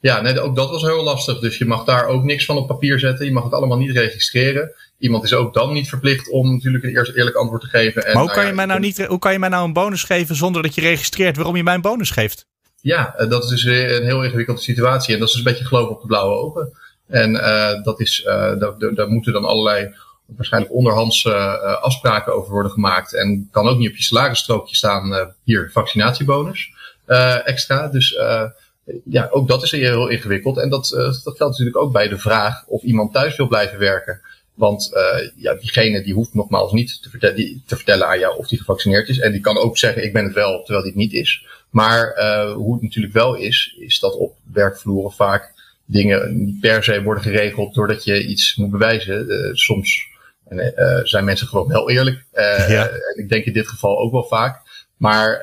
Ja, 0.00 0.20
nee, 0.20 0.40
ook 0.40 0.56
dat 0.56 0.70
was 0.70 0.82
heel 0.82 1.02
lastig. 1.02 1.38
Dus 1.38 1.58
je 1.58 1.64
mag 1.64 1.84
daar 1.84 2.06
ook 2.06 2.22
niks 2.22 2.44
van 2.44 2.56
op 2.56 2.66
papier 2.66 2.98
zetten. 2.98 3.26
Je 3.26 3.32
mag 3.32 3.44
het 3.44 3.52
allemaal 3.52 3.78
niet 3.78 3.90
registreren. 3.90 4.74
Iemand 4.98 5.24
is 5.24 5.34
ook 5.34 5.54
dan 5.54 5.72
niet 5.72 5.88
verplicht 5.88 6.30
om 6.30 6.52
natuurlijk 6.52 6.84
een 6.84 6.90
eerst 6.90 7.14
eerlijk 7.14 7.36
antwoord 7.36 7.62
te 7.62 7.68
geven. 7.68 8.06
En, 8.06 8.14
maar 8.14 8.22
hoe 8.22 8.32
kan, 8.32 8.46
je 8.46 8.52
mij 8.52 8.64
nou 8.64 8.80
niet, 8.80 9.06
hoe 9.06 9.18
kan 9.18 9.32
je 9.32 9.38
mij 9.38 9.48
nou 9.48 9.64
een 9.64 9.72
bonus 9.72 10.04
geven 10.04 10.36
zonder 10.36 10.62
dat 10.62 10.74
je 10.74 10.80
registreert 10.80 11.36
waarom 11.36 11.56
je 11.56 11.62
mij 11.62 11.74
een 11.74 11.80
bonus 11.80 12.10
geeft? 12.10 12.46
Ja, 12.80 13.14
eh, 13.14 13.28
dat 13.28 13.42
is 13.44 13.48
dus 13.48 13.64
een 13.64 14.04
heel 14.04 14.24
ingewikkelde 14.24 14.60
situatie. 14.60 15.14
En 15.14 15.20
dat 15.20 15.28
is 15.28 15.34
dus 15.34 15.44
een 15.44 15.50
beetje 15.50 15.66
geloven 15.66 15.94
op 15.94 16.00
de 16.00 16.06
blauwe 16.06 16.34
ogen. 16.34 16.72
En 17.10 17.34
uh, 17.34 17.82
dat 17.82 18.00
is, 18.00 18.24
uh, 18.26 18.58
daar, 18.58 18.94
daar 18.94 19.08
moeten 19.08 19.32
dan 19.32 19.44
allerlei 19.44 19.94
waarschijnlijk 20.26 20.72
onderhands 20.72 21.24
uh, 21.24 21.82
afspraken 21.82 22.34
over 22.34 22.52
worden 22.52 22.72
gemaakt. 22.72 23.14
En 23.14 23.48
kan 23.50 23.68
ook 23.68 23.78
niet 23.78 23.90
op 23.90 23.96
je 23.96 24.02
salarisstrookje 24.02 24.76
staan, 24.76 25.34
hier, 25.44 25.70
vaccinatiebonus 25.72 26.70
extra. 27.44 27.88
Dus 27.88 28.18
ja, 29.04 29.28
ook 29.30 29.48
dat 29.48 29.62
is 29.62 29.70
heel 29.70 30.08
ingewikkeld. 30.08 30.58
En 30.58 30.70
dat, 30.70 30.88
dat 31.24 31.36
geldt 31.36 31.40
natuurlijk 31.40 31.76
ook 31.76 31.92
bij 31.92 32.08
de 32.08 32.18
vraag 32.18 32.64
of 32.66 32.82
iemand 32.82 33.12
thuis 33.12 33.36
wil 33.36 33.48
blijven 33.48 33.78
werken. 33.78 34.20
Want 34.60 34.90
uh, 34.94 35.28
ja, 35.36 35.54
diegene 35.54 36.02
die 36.02 36.14
hoeft 36.14 36.34
nogmaals 36.34 36.72
niet 36.72 37.02
te, 37.20 37.32
die, 37.34 37.62
te 37.66 37.76
vertellen 37.76 38.06
aan 38.06 38.18
jou 38.18 38.38
of 38.38 38.48
die 38.48 38.58
gevaccineerd 38.58 39.08
is. 39.08 39.18
En 39.18 39.32
die 39.32 39.40
kan 39.40 39.58
ook 39.58 39.78
zeggen 39.78 40.04
ik 40.04 40.12
ben 40.12 40.24
het 40.24 40.34
wel, 40.34 40.62
terwijl 40.62 40.82
die 40.82 40.92
het 40.92 41.00
niet 41.00 41.12
is. 41.12 41.46
Maar 41.70 42.16
uh, 42.18 42.52
hoe 42.52 42.72
het 42.72 42.82
natuurlijk 42.82 43.14
wel 43.14 43.34
is, 43.34 43.76
is 43.78 43.98
dat 43.98 44.16
op 44.16 44.36
werkvloeren 44.52 45.12
vaak 45.12 45.52
dingen 45.90 46.44
niet 46.44 46.60
per 46.60 46.84
se 46.84 47.02
worden 47.02 47.22
geregeld 47.22 47.74
doordat 47.74 48.04
je 48.04 48.26
iets 48.26 48.56
moet 48.56 48.70
bewijzen. 48.70 49.26
Uh, 49.28 49.54
soms 49.54 50.08
zijn 51.02 51.24
mensen 51.24 51.46
gewoon 51.46 51.68
wel 51.68 51.90
eerlijk. 51.90 52.24
Ja. 52.68 52.88
En 52.88 53.22
ik 53.22 53.28
denk 53.28 53.44
in 53.44 53.52
dit 53.52 53.68
geval 53.68 53.98
ook 53.98 54.12
wel 54.12 54.24
vaak. 54.24 54.60
Maar 54.96 55.40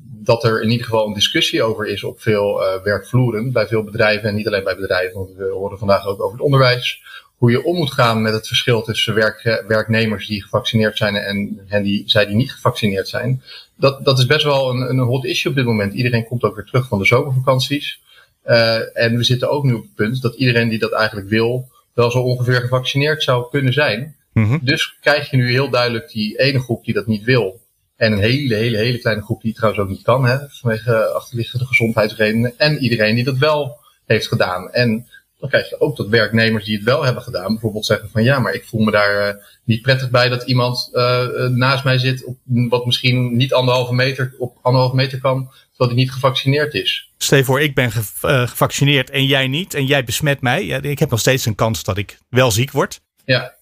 dat 0.00 0.44
er 0.44 0.62
in 0.62 0.70
ieder 0.70 0.84
geval 0.84 1.06
een 1.06 1.14
discussie 1.14 1.62
over 1.62 1.86
is 1.86 2.04
op 2.04 2.20
veel 2.20 2.60
werkvloeren, 2.82 3.52
bij 3.52 3.66
veel 3.66 3.84
bedrijven 3.84 4.28
en 4.28 4.34
niet 4.34 4.46
alleen 4.46 4.64
bij 4.64 4.76
bedrijven, 4.76 5.18
want 5.18 5.36
we 5.36 5.44
horen 5.44 5.78
vandaag 5.78 6.06
ook 6.06 6.22
over 6.22 6.32
het 6.32 6.44
onderwijs 6.44 7.02
hoe 7.36 7.50
je 7.50 7.64
om 7.64 7.76
moet 7.76 7.92
gaan 7.92 8.22
met 8.22 8.32
het 8.32 8.46
verschil 8.46 8.82
tussen 8.82 9.14
werk, 9.14 9.64
werknemers 9.68 10.26
die 10.26 10.42
gevaccineerd 10.42 10.96
zijn 10.96 11.16
en 11.16 11.60
hen 11.66 11.82
die, 11.82 12.02
zij 12.06 12.26
die 12.26 12.36
niet 12.36 12.52
gevaccineerd 12.52 13.08
zijn. 13.08 13.42
Dat, 13.76 14.04
dat 14.04 14.18
is 14.18 14.26
best 14.26 14.44
wel 14.44 14.70
een, 14.70 14.80
een 14.80 14.98
hot 14.98 15.24
issue 15.24 15.50
op 15.50 15.56
dit 15.56 15.66
moment. 15.66 15.94
Iedereen 15.94 16.24
komt 16.24 16.42
ook 16.42 16.54
weer 16.54 16.64
terug 16.64 16.88
van 16.88 16.98
de 16.98 17.04
zomervakanties. 17.04 18.00
Uh, 18.46 18.98
en 18.98 19.16
we 19.16 19.24
zitten 19.24 19.50
ook 19.50 19.64
nu 19.64 19.72
op 19.72 19.82
het 19.82 19.94
punt 19.94 20.22
dat 20.22 20.34
iedereen 20.34 20.68
die 20.68 20.78
dat 20.78 20.92
eigenlijk 20.92 21.28
wil, 21.28 21.68
wel 21.94 22.10
zo 22.10 22.18
ongeveer 22.18 22.60
gevaccineerd 22.60 23.22
zou 23.22 23.50
kunnen 23.50 23.72
zijn. 23.72 24.16
Mm 24.32 24.44
-hmm. 24.44 24.60
Dus 24.62 24.96
krijg 25.00 25.30
je 25.30 25.36
nu 25.36 25.50
heel 25.50 25.70
duidelijk 25.70 26.10
die 26.10 26.38
ene 26.38 26.60
groep 26.60 26.84
die 26.84 26.94
dat 26.94 27.06
niet 27.06 27.24
wil. 27.24 27.60
En 27.96 28.12
een 28.12 28.18
hele, 28.18 28.54
hele, 28.54 28.76
hele 28.76 28.98
kleine 28.98 29.22
groep 29.22 29.40
die 29.40 29.50
het 29.50 29.58
trouwens 29.58 29.84
ook 29.84 29.90
niet 29.90 30.04
kan, 30.04 30.26
hè, 30.26 30.38
vanwege 30.48 31.04
achterliggende 31.04 31.66
gezondheidsredenen. 31.66 32.52
En 32.56 32.78
iedereen 32.78 33.14
die 33.14 33.24
dat 33.24 33.38
wel 33.38 33.78
heeft 34.06 34.28
gedaan. 34.28 34.72
En 34.72 35.06
dan 35.44 35.52
krijg 35.52 35.70
je 35.70 35.80
ook 35.80 35.96
dat 35.96 36.08
werknemers 36.08 36.64
die 36.64 36.76
het 36.76 36.84
wel 36.84 37.04
hebben 37.04 37.22
gedaan, 37.22 37.52
bijvoorbeeld 37.52 37.86
zeggen 37.86 38.08
van 38.10 38.22
ja, 38.22 38.38
maar 38.38 38.54
ik 38.54 38.64
voel 38.64 38.84
me 38.84 38.90
daar 38.90 39.28
uh, 39.28 39.42
niet 39.64 39.82
prettig 39.82 40.10
bij 40.10 40.28
dat 40.28 40.42
iemand 40.42 40.90
uh, 40.92 41.26
naast 41.48 41.84
mij 41.84 41.98
zit, 41.98 42.24
op, 42.24 42.36
wat 42.44 42.86
misschien 42.86 43.36
niet 43.36 43.52
anderhalve 43.52 43.94
meter 43.94 44.34
op 44.38 44.58
anderhalve 44.62 44.96
meter 44.96 45.20
kan, 45.20 45.50
terwijl 45.68 45.90
hij 45.90 45.98
niet 45.98 46.12
gevaccineerd 46.12 46.74
is. 46.74 47.10
Stel 47.16 47.44
voor, 47.44 47.60
ik 47.60 47.74
ben 47.74 47.90
ge 47.90 48.00
uh, 48.26 48.48
gevaccineerd 48.48 49.10
en 49.10 49.26
jij 49.26 49.48
niet, 49.48 49.74
en 49.74 49.86
jij 49.86 50.04
besmet 50.04 50.40
mij. 50.40 50.64
Ja, 50.64 50.82
ik 50.82 50.98
heb 50.98 51.10
nog 51.10 51.20
steeds 51.20 51.46
een 51.46 51.54
kans 51.54 51.84
dat 51.84 51.96
ik 51.96 52.18
wel 52.28 52.50
ziek 52.50 52.70
word. 52.70 53.00
Ja. 53.24 53.54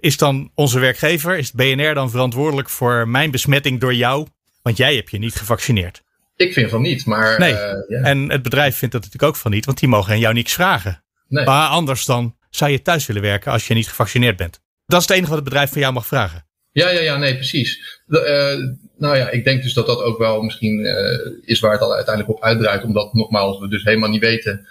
is 0.00 0.16
dan 0.16 0.50
onze 0.54 0.78
werkgever, 0.78 1.38
is 1.38 1.46
het 1.46 1.56
BNR 1.56 1.94
dan 1.94 2.10
verantwoordelijk 2.10 2.68
voor 2.68 3.08
mijn 3.08 3.30
besmetting 3.30 3.80
door 3.80 3.94
jou? 3.94 4.26
Want 4.62 4.76
jij 4.76 4.94
hebt 4.94 5.10
je 5.10 5.18
niet 5.18 5.34
gevaccineerd. 5.34 6.02
Ik 6.36 6.52
vind 6.52 6.70
van 6.70 6.82
niet, 6.82 7.06
maar... 7.06 7.38
Nee, 7.38 7.52
uh, 7.52 7.58
ja. 7.88 8.00
en 8.02 8.30
het 8.30 8.42
bedrijf 8.42 8.76
vindt 8.76 8.94
dat 8.94 9.04
natuurlijk 9.04 9.32
ook 9.32 9.40
van 9.40 9.50
niet, 9.50 9.64
want 9.64 9.78
die 9.78 9.88
mogen 9.88 10.12
aan 10.12 10.18
jou 10.18 10.34
niks 10.34 10.52
vragen. 10.52 11.04
Nee. 11.28 11.44
Maar 11.44 11.68
anders 11.68 12.04
dan 12.04 12.36
zou 12.50 12.70
je 12.70 12.82
thuis 12.82 13.06
willen 13.06 13.22
werken 13.22 13.52
als 13.52 13.66
je 13.66 13.74
niet 13.74 13.88
gevaccineerd 13.88 14.36
bent. 14.36 14.60
Dat 14.86 15.00
is 15.00 15.06
het 15.06 15.16
enige 15.16 15.30
wat 15.30 15.38
het 15.38 15.48
bedrijf 15.48 15.70
van 15.70 15.80
jou 15.80 15.92
mag 15.92 16.06
vragen. 16.06 16.46
Ja, 16.70 16.90
ja, 16.90 17.00
ja, 17.00 17.16
nee, 17.16 17.34
precies. 17.34 18.00
De, 18.06 18.18
uh, 18.18 18.98
nou 18.98 19.16
ja, 19.16 19.30
ik 19.30 19.44
denk 19.44 19.62
dus 19.62 19.74
dat 19.74 19.86
dat 19.86 20.02
ook 20.02 20.18
wel 20.18 20.42
misschien 20.42 20.78
uh, 20.80 21.18
is 21.44 21.60
waar 21.60 21.72
het 21.72 21.80
al 21.80 21.94
uiteindelijk 21.94 22.36
op 22.36 22.42
uitdraait. 22.42 22.84
Omdat 22.84 23.14
nogmaals, 23.14 23.58
we 23.58 23.68
dus 23.68 23.84
helemaal 23.84 24.08
niet 24.08 24.20
weten 24.20 24.66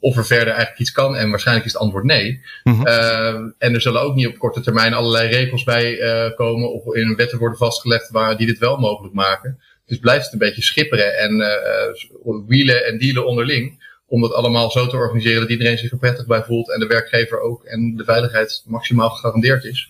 of 0.00 0.16
er 0.16 0.26
verder 0.26 0.48
eigenlijk 0.48 0.78
iets 0.78 0.92
kan. 0.92 1.16
En 1.16 1.30
waarschijnlijk 1.30 1.66
is 1.66 1.72
het 1.72 1.82
antwoord 1.82 2.04
nee. 2.04 2.44
Mm 2.62 2.74
-hmm. 2.74 2.86
en 3.58 3.74
er 3.74 3.80
zullen 3.80 4.00
ook 4.00 4.14
niet 4.14 4.26
op 4.26 4.38
korte 4.38 4.60
termijn 4.60 4.94
allerlei 4.94 5.28
regels 5.28 5.64
bij 5.64 5.98
komen 6.34 6.72
of 6.72 6.94
in 6.94 7.16
wetten 7.16 7.38
worden 7.38 7.58
vastgelegd 7.58 8.10
waar 8.10 8.36
die 8.36 8.46
dit 8.46 8.58
wel 8.58 8.76
mogelijk 8.76 9.14
maken. 9.14 9.60
Dus 9.86 9.98
blijft 9.98 10.24
het 10.24 10.32
een 10.32 10.38
beetje 10.38 10.62
schipperen 10.62 11.18
en 11.18 11.40
uh, 11.40 12.38
wielen 12.46 12.86
en 12.86 12.98
dealen 12.98 13.26
onderling. 13.26 13.84
Om 14.08 14.20
dat 14.20 14.32
allemaal 14.32 14.70
zo 14.70 14.86
te 14.86 14.96
organiseren 14.96 15.40
dat 15.40 15.50
iedereen 15.50 15.78
zich 15.78 15.90
er 15.90 15.98
prettig 15.98 16.26
bij 16.26 16.42
voelt. 16.42 16.72
En 16.72 16.80
de 16.80 16.86
werkgever 16.86 17.40
ook. 17.40 17.64
En 17.64 17.96
de 17.96 18.04
veiligheid 18.04 18.62
maximaal 18.66 19.10
gegarandeerd 19.10 19.64
is. 19.64 19.88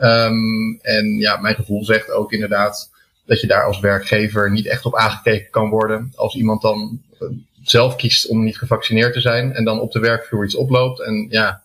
Um, 0.00 0.78
en 0.82 1.18
ja, 1.18 1.36
mijn 1.36 1.54
gevoel 1.54 1.84
zegt 1.84 2.10
ook 2.10 2.32
inderdaad 2.32 2.90
dat 3.26 3.40
je 3.40 3.46
daar 3.46 3.64
als 3.64 3.80
werkgever 3.80 4.50
niet 4.50 4.66
echt 4.66 4.84
op 4.84 4.96
aangekeken 4.96 5.50
kan 5.50 5.68
worden. 5.68 6.12
Als 6.14 6.34
iemand 6.34 6.62
dan 6.62 7.02
zelf 7.62 7.96
kiest 7.96 8.26
om 8.26 8.44
niet 8.44 8.58
gevaccineerd 8.58 9.12
te 9.12 9.20
zijn. 9.20 9.52
En 9.54 9.64
dan 9.64 9.80
op 9.80 9.92
de 9.92 10.00
werkvloer 10.00 10.44
iets 10.44 10.54
oploopt. 10.54 11.00
En 11.00 11.26
ja, 11.30 11.62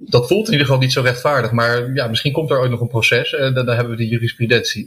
dat 0.00 0.26
voelt 0.26 0.46
in 0.46 0.52
ieder 0.52 0.66
geval 0.66 0.80
niet 0.80 0.92
zo 0.92 1.00
rechtvaardig. 1.00 1.50
Maar 1.50 1.92
ja, 1.94 2.06
misschien 2.06 2.32
komt 2.32 2.50
er 2.50 2.58
ooit 2.58 2.70
nog 2.70 2.80
een 2.80 2.88
proces. 2.88 3.32
Uh, 3.32 3.40
dan, 3.40 3.54
dan 3.54 3.66
hebben 3.66 3.90
we 3.90 3.96
de 3.96 4.08
jurisprudentie. 4.08 4.86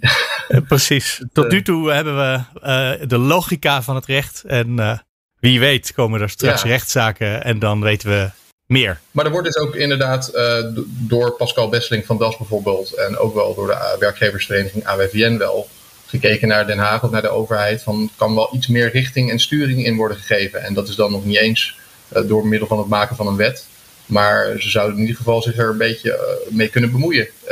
Uh, 0.50 0.62
precies. 0.68 1.22
Tot 1.34 1.52
nu 1.52 1.62
toe 1.62 1.92
hebben 1.92 2.18
we 2.18 2.40
uh, 2.64 3.08
de 3.08 3.18
logica 3.18 3.82
van 3.82 3.96
het 3.96 4.06
recht. 4.06 4.44
En 4.48 5.02
wie 5.40 5.60
weet 5.60 5.94
komen 5.94 6.22
er 6.22 6.30
straks 6.30 6.62
ja. 6.62 6.70
rechtszaken. 6.70 7.44
En 7.44 7.60
dan 7.60 7.82
weten 7.82 8.10
we 8.10 8.30
meer. 8.66 9.00
Maar 9.12 9.26
er 9.26 9.32
wordt 9.32 9.48
dus 9.48 9.58
ook 9.58 9.76
inderdaad 9.76 10.32
door 10.86 11.32
Pascal 11.32 11.70
Besseling 11.70 12.06
van 12.06 12.18
DAS 12.18 12.38
bijvoorbeeld. 12.38 12.94
En 12.94 13.18
ook 13.18 13.34
wel 13.34 13.56
door 13.56 13.68
de 13.68 13.96
werkgeversvereniging 14.00 14.86
AWVN 14.86 15.38
wel. 15.38 15.68
Gekeken 16.06 16.48
naar 16.48 16.68
Den 16.68 16.78
Haag 16.78 17.04
of 17.04 17.12
naar 17.12 17.22
de 17.22 17.30
overheid. 17.30 17.84
Van 17.84 18.10
kan 18.16 18.36
wel 18.36 18.50
iets 18.54 18.68
meer 18.68 18.92
richting 18.92 19.32
en 19.32 19.40
sturing 19.40 19.86
in 19.86 19.96
worden 19.96 20.18
gegeven. 20.18 20.64
En 20.64 20.74
dat 20.74 20.88
is 20.88 20.96
dan 20.96 21.12
nog 21.12 21.26
niet 21.26 21.38
eens 21.38 21.78
door 22.26 22.48
middel 22.48 22.68
van 22.68 22.78
het 22.78 22.88
maken 22.88 23.16
van 23.16 23.28
een 23.28 23.36
wet. 23.36 23.68
Maar 24.06 24.62
ze 24.62 24.70
zouden 24.70 24.96
in 24.96 25.02
ieder 25.02 25.18
geval 25.18 25.42
zich 25.42 25.58
er 25.58 25.70
een 25.70 25.78
beetje 25.78 26.10
uh, 26.50 26.56
mee 26.56 26.68
kunnen 26.68 26.92
bemoeien. 26.92 27.28
Uh, 27.44 27.50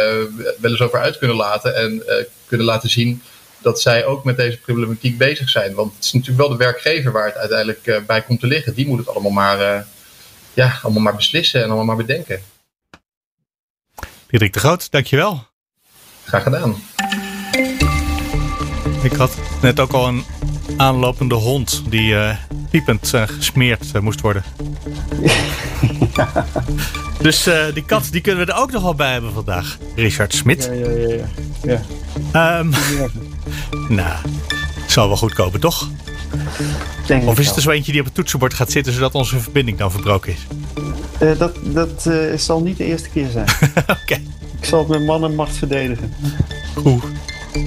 wel 0.58 0.72
eens 0.72 0.82
over 0.82 1.00
uit 1.00 1.18
kunnen 1.18 1.38
laten 1.38 1.76
en 1.76 2.04
uh, 2.08 2.14
kunnen 2.46 2.66
laten 2.66 2.90
zien 2.90 3.22
dat 3.62 3.82
zij 3.82 4.06
ook 4.06 4.24
met 4.24 4.38
deze 4.38 4.58
problematiek 4.58 5.18
bezig 5.18 5.50
zijn. 5.50 5.74
Want 5.74 5.96
het 5.96 6.04
is 6.04 6.12
natuurlijk 6.12 6.48
wel 6.48 6.58
de 6.58 6.64
werkgever 6.64 7.12
waar 7.12 7.26
het 7.26 7.36
uiteindelijk 7.38 8.04
bij 8.08 8.22
komt 8.22 8.40
te 8.40 8.48
liggen. 8.48 8.74
Die 8.74 8.88
moet 8.88 9.00
het 9.00 9.10
allemaal 9.10 9.32
maar, 9.32 9.88
ja, 10.54 10.80
allemaal 10.82 11.02
maar 11.02 11.16
beslissen 11.16 11.60
en 11.60 11.66
allemaal 11.66 11.86
maar 11.86 12.06
bedenken. 12.06 12.42
Diederik 14.28 14.54
de 14.54 14.60
Groot, 14.60 14.92
dankjewel. 14.92 15.48
Graag 16.26 16.44
gedaan. 16.44 16.76
Ik 19.04 19.14
had 19.14 19.38
net 19.62 19.80
ook 19.80 19.92
al 19.92 20.08
een 20.08 20.26
aanlopende 20.78 21.36
hond 21.36 21.84
die 21.90 22.16
piepend 22.72 23.14
gesmeerd 23.38 24.02
moest 24.02 24.22
worden. 24.22 24.44
Ja. 26.16 26.30
Dus 27.22 27.48
uh, 27.48 27.56
die 27.74 27.84
kat 27.84 28.08
die 28.12 28.22
kunnen 28.22 28.46
we 28.46 28.52
er 28.52 28.60
ook 28.60 28.72
nog 28.72 28.82
wel 28.82 28.96
bij 28.96 29.12
hebben 29.12 29.34
vandaag. 29.34 29.78
Richard 29.96 30.34
Smit. 30.34 30.70
Ja, 30.74 30.90
ja, 30.90 31.08
ja. 31.08 31.26
ja. 31.64 31.82
ja. 32.34 32.60
Um, 32.60 32.70
nou, 33.96 34.18
zal 34.88 35.08
wel 35.08 35.18
goed 35.18 35.34
komen, 35.34 35.60
toch? 35.60 35.90
Denk 37.06 37.28
of 37.28 37.40
is 37.40 37.48
het 37.48 37.56
er 37.56 37.62
zo 37.62 37.70
eentje 37.70 37.92
die 37.92 38.02
op 38.02 38.06
het 38.06 38.16
toetsenbord 38.16 38.54
gaat 38.54 38.72
zitten 38.72 38.94
zodat 38.94 39.16
onze 39.16 39.40
verbinding 39.40 39.78
dan 39.78 39.92
verbroken 39.92 40.32
is? 40.32 40.48
Uh, 41.22 41.38
dat 41.38 41.56
dat 41.64 42.06
uh, 42.08 42.38
zal 42.38 42.62
niet 42.62 42.78
de 42.78 42.86
eerste 42.86 43.10
keer 43.10 43.30
zijn. 43.30 43.48
Oké. 43.76 43.96
Okay. 44.02 44.24
Ik 44.60 44.66
zal 44.66 44.80
het 44.80 44.88
met 44.88 45.06
man 45.06 45.24
en 45.24 45.36
macht 45.36 45.58
verdedigen. 45.58 46.14
Goed. 46.76 47.04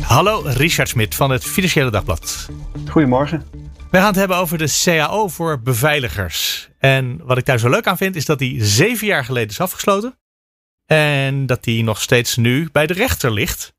Hallo, 0.01 0.43
Richard 0.45 0.89
Smit 0.89 1.15
van 1.15 1.31
het 1.31 1.45
Financiële 1.45 1.91
Dagblad. 1.91 2.49
Goedemorgen. 2.89 3.64
We 3.95 4.01
gaan 4.01 4.09
het 4.09 4.19
hebben 4.19 4.37
over 4.37 4.59
de 4.59 4.81
CAO 4.83 5.29
voor 5.29 5.63
beveiligers. 5.63 6.69
En 6.79 7.25
wat 7.25 7.39
ik 7.39 7.45
daar 7.45 7.59
zo 7.59 7.71
leuk 7.71 7.87
aan 7.87 7.97
vind, 7.97 8.17
is 8.17 8.25
dat 8.25 8.39
die 8.39 8.65
zeven 8.65 9.07
jaar 9.07 9.25
geleden 9.25 9.49
is 9.49 9.61
afgesloten. 9.61 10.19
En 10.87 11.47
dat 11.47 11.65
die 11.65 11.83
nog 11.83 12.01
steeds 12.01 12.37
nu 12.37 12.69
bij 12.73 12.87
de 12.87 12.93
rechter 12.93 13.33
ligt. 13.33 13.75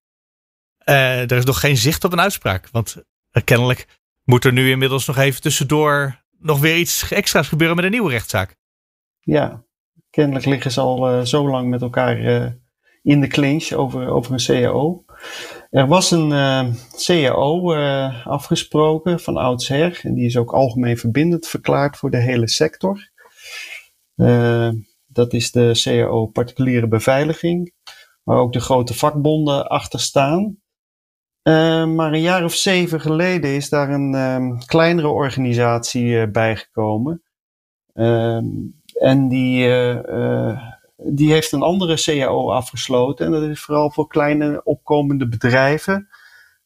Uh, 0.86 1.32
er 1.32 1.38
is 1.38 1.46
nog 1.46 1.60
geen 1.60 1.78
zicht 1.78 2.04
op 2.04 2.12
een 2.12 2.20
uitspraak. 2.20 2.70
Want 2.72 2.96
uh, 2.98 3.44
kennelijk 3.44 3.88
moet 4.24 4.46
er 4.46 4.54
nu 4.54 4.70
inmiddels 4.70 5.06
nog 5.06 5.18
even 5.18 5.42
tussendoor 5.42 6.24
nog 6.40 6.60
weer 6.60 6.78
iets 6.78 7.12
extra's 7.12 7.48
gebeuren 7.48 7.76
met 7.76 7.86
een 7.86 7.92
nieuwe 7.92 8.12
rechtszaak. 8.12 8.56
Ja, 9.20 9.64
kennelijk 10.10 10.46
liggen 10.46 10.72
ze 10.72 10.80
al 10.82 11.12
uh, 11.12 11.26
zo 11.26 11.50
lang 11.50 11.70
met 11.70 11.82
elkaar 11.82 12.18
in 13.02 13.22
de 13.22 13.28
clinch 13.28 13.72
over, 13.72 14.08
over 14.08 14.34
een 14.34 14.46
CAO. 14.46 15.06
Er 15.76 15.88
was 15.88 16.12
een 16.12 16.30
uh, 16.30 16.66
CAO 17.06 17.76
uh, 17.76 18.28
afgesproken 18.28 19.20
van 19.20 19.38
oudsher. 19.38 20.00
En 20.04 20.14
die 20.14 20.26
is 20.26 20.38
ook 20.38 20.54
algemeen 20.54 20.98
verbindend 20.98 21.48
verklaard 21.48 21.98
voor 21.98 22.12
de 22.12 22.18
hele 22.18 22.50
sector. 22.50 23.10
dat 25.06 25.34
is 25.34 25.52
de 25.52 25.80
CAO 25.84 26.26
particuliere 26.26 26.88
beveiliging, 26.88 27.74
waar 28.24 28.38
ook 28.38 28.54
de 28.54 28.60
grote 28.60 28.94
vakbonden 28.94 29.68
achter 29.68 30.00
staan. 30.00 30.58
maar 31.96 32.14
een 32.14 32.22
jaar 32.22 32.44
of 32.44 32.54
zeven 32.54 33.02
geleden 33.02 33.50
is 33.56 33.70
daar 33.70 33.90
een 33.90 34.14
ehm, 34.14 34.58
kleinere 34.66 35.08
organisatie 35.08 36.32
bijgekomen. 36.32 37.24
Ehm, 37.94 38.48
en 39.00 39.28
die, 39.28 39.68
die 40.96 41.32
heeft 41.32 41.52
een 41.52 41.62
andere 41.62 41.96
CAO 41.96 42.52
afgesloten. 42.52 43.26
En 43.26 43.32
dat 43.32 43.44
is 43.44 43.62
vooral 43.62 43.92
voor 43.92 44.08
kleine 44.08 44.64
opkomende 44.64 45.28
bedrijven. 45.28 46.08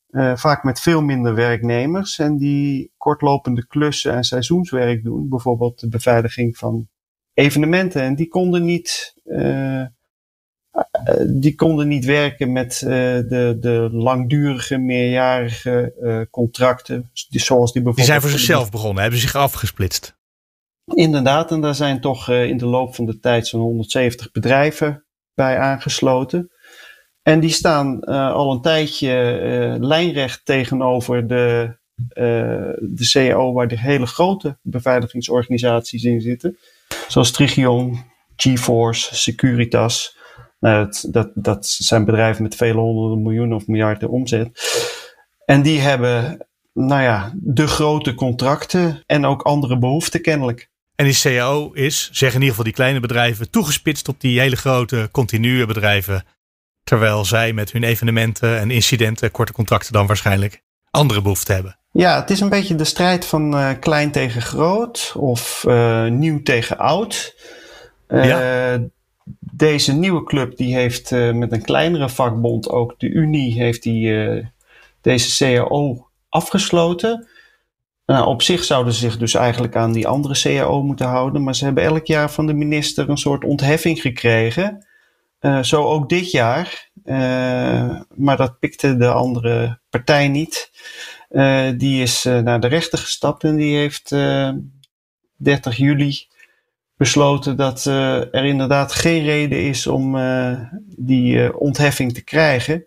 Uh, 0.09 0.35
vaak 0.35 0.63
met 0.63 0.79
veel 0.79 1.01
minder 1.01 1.35
werknemers 1.35 2.19
en 2.19 2.37
die 2.37 2.91
kortlopende 2.97 3.67
klussen 3.67 4.13
en 4.13 4.23
seizoenswerk 4.23 5.03
doen. 5.03 5.29
Bijvoorbeeld 5.29 5.79
de 5.79 5.87
beveiliging 5.87 6.57
van 6.57 6.87
evenementen. 7.33 8.01
En 8.01 8.15
die 8.15 8.27
konden 8.27 8.65
niet, 8.65 9.15
uh, 9.25 9.85
die 11.27 11.55
konden 11.55 11.87
niet 11.87 12.05
werken 12.05 12.51
met 12.51 12.81
uh, 12.81 12.89
de, 12.89 13.57
de 13.59 13.89
langdurige, 13.91 14.77
meerjarige 14.77 16.27
contracten. 16.31 17.09
Zoals 17.13 17.73
die 17.73 17.81
bijvoorbeeld. 17.81 17.95
Die 17.95 18.05
zijn 18.05 18.21
voor 18.21 18.29
zichzelf 18.29 18.71
begonnen, 18.71 19.01
hebben 19.01 19.19
zich 19.19 19.35
afgesplitst. 19.35 20.18
Inderdaad, 20.93 21.51
en 21.51 21.61
daar 21.61 21.75
zijn 21.75 22.01
toch 22.01 22.29
in 22.29 22.57
de 22.57 22.65
loop 22.65 22.95
van 22.95 23.05
de 23.05 23.19
tijd 23.19 23.47
zo'n 23.47 23.61
170 23.61 24.31
bedrijven 24.31 25.05
bij 25.33 25.57
aangesloten. 25.57 26.51
En 27.21 27.39
die 27.39 27.49
staan 27.49 27.97
uh, 28.01 28.31
al 28.33 28.51
een 28.51 28.61
tijdje 28.61 29.39
uh, 29.41 29.87
lijnrecht 29.87 30.45
tegenover 30.45 31.27
de, 31.27 31.77
de 32.79 33.09
CAO 33.11 33.53
waar 33.53 33.67
de 33.67 33.79
hele 33.79 34.05
grote 34.05 34.57
beveiligingsorganisaties 34.61 36.03
in 36.03 36.21
zitten. 36.21 36.57
Zoals 37.07 37.31
Trigion, 37.31 38.03
GeForce, 38.35 39.15
Securitas. 39.15 40.17
Nou, 40.59 40.85
dat, 40.85 41.07
dat, 41.11 41.31
dat 41.33 41.67
zijn 41.67 42.05
bedrijven 42.05 42.43
met 42.43 42.55
vele 42.55 42.79
honderden 42.79 43.21
miljoenen 43.21 43.55
of 43.55 43.67
miljarden 43.67 44.09
omzet. 44.09 44.49
En 45.45 45.61
die 45.61 45.79
hebben, 45.79 46.47
nou 46.73 47.01
ja, 47.01 47.33
de 47.35 47.67
grote 47.67 48.13
contracten 48.13 49.03
en 49.05 49.25
ook 49.25 49.41
andere 49.41 49.77
behoeften 49.77 50.21
kennelijk. 50.21 50.68
En 50.99 51.05
die 51.05 51.19
CAO 51.21 51.71
is, 51.73 52.09
zeggen 52.11 52.41
in 52.41 52.45
ieder 52.45 52.49
geval 52.49 52.63
die 52.63 52.73
kleine 52.73 52.99
bedrijven, 52.99 53.49
toegespitst 53.49 54.07
op 54.07 54.21
die 54.21 54.39
hele 54.39 54.55
grote 54.55 55.09
continue 55.11 55.65
bedrijven 55.65 56.23
Terwijl 56.89 57.25
zij 57.25 57.53
met 57.53 57.71
hun 57.71 57.83
evenementen 57.83 58.59
en 58.59 58.71
incidenten, 58.71 59.31
korte 59.31 59.51
contracten 59.51 59.93
dan 59.93 60.07
waarschijnlijk 60.07 60.63
andere 60.91 61.21
behoeften 61.21 61.53
hebben. 61.53 61.77
Ja, 61.91 62.19
het 62.19 62.29
is 62.29 62.39
een 62.39 62.49
beetje 62.49 62.75
de 62.75 62.83
strijd 62.83 63.25
van 63.25 63.53
uh, 63.53 63.69
klein 63.79 64.11
tegen 64.11 64.41
groot 64.41 65.13
of 65.17 65.63
uh, 65.67 66.05
nieuw 66.05 66.41
tegen 66.43 66.77
oud. 66.77 67.35
Uh, 68.07 68.25
ja. 68.25 68.79
Deze 69.39 69.93
nieuwe 69.93 70.23
club 70.23 70.57
die 70.57 70.75
heeft 70.75 71.11
met 71.11 71.51
een 71.51 71.61
kleinere 71.61 72.09
vakbond, 72.09 72.69
ook 72.69 72.93
de 72.97 73.09
Unie, 73.09 73.53
heeft 73.53 73.83
die, 73.83 74.49
deze 75.01 75.37
CAO 75.37 76.07
afgesloten. 76.29 77.27
Nou, 78.09 78.27
op 78.27 78.41
zich 78.41 78.63
zouden 78.63 78.93
ze 78.93 78.99
zich 78.99 79.17
dus 79.17 79.33
eigenlijk 79.33 79.75
aan 79.75 79.91
die 79.91 80.07
andere 80.07 80.39
CAO 80.41 80.83
moeten 80.83 81.07
houden, 81.07 81.43
maar 81.43 81.55
ze 81.55 81.65
hebben 81.65 81.83
elk 81.83 82.05
jaar 82.05 82.31
van 82.31 82.47
de 82.47 82.53
minister 82.53 83.09
een 83.09 83.17
soort 83.17 83.43
ontheffing 83.43 84.01
gekregen. 84.01 84.85
Uh, 85.41 85.63
zo 85.63 85.83
ook 85.83 86.09
dit 86.09 86.31
jaar. 86.31 86.89
Uh, 87.05 87.99
maar 88.15 88.37
dat 88.37 88.59
pikte 88.59 88.97
de 88.97 89.11
andere 89.11 89.79
partij 89.89 90.27
niet. 90.27 90.71
Uh, 91.29 91.69
die 91.77 92.01
is 92.01 92.23
naar 92.23 92.59
de 92.59 92.67
rechter 92.67 92.99
gestapt 92.99 93.43
en 93.43 93.55
die 93.55 93.77
heeft 93.77 94.15
30 95.35 95.77
juli 95.77 96.27
besloten 96.97 97.57
dat 97.57 97.85
er 97.85 98.45
inderdaad 98.45 98.91
geen 98.91 99.23
reden 99.23 99.61
is 99.61 99.87
om 99.87 100.17
die 100.85 101.57
ontheffing 101.59 102.13
te 102.13 102.23
krijgen. 102.23 102.85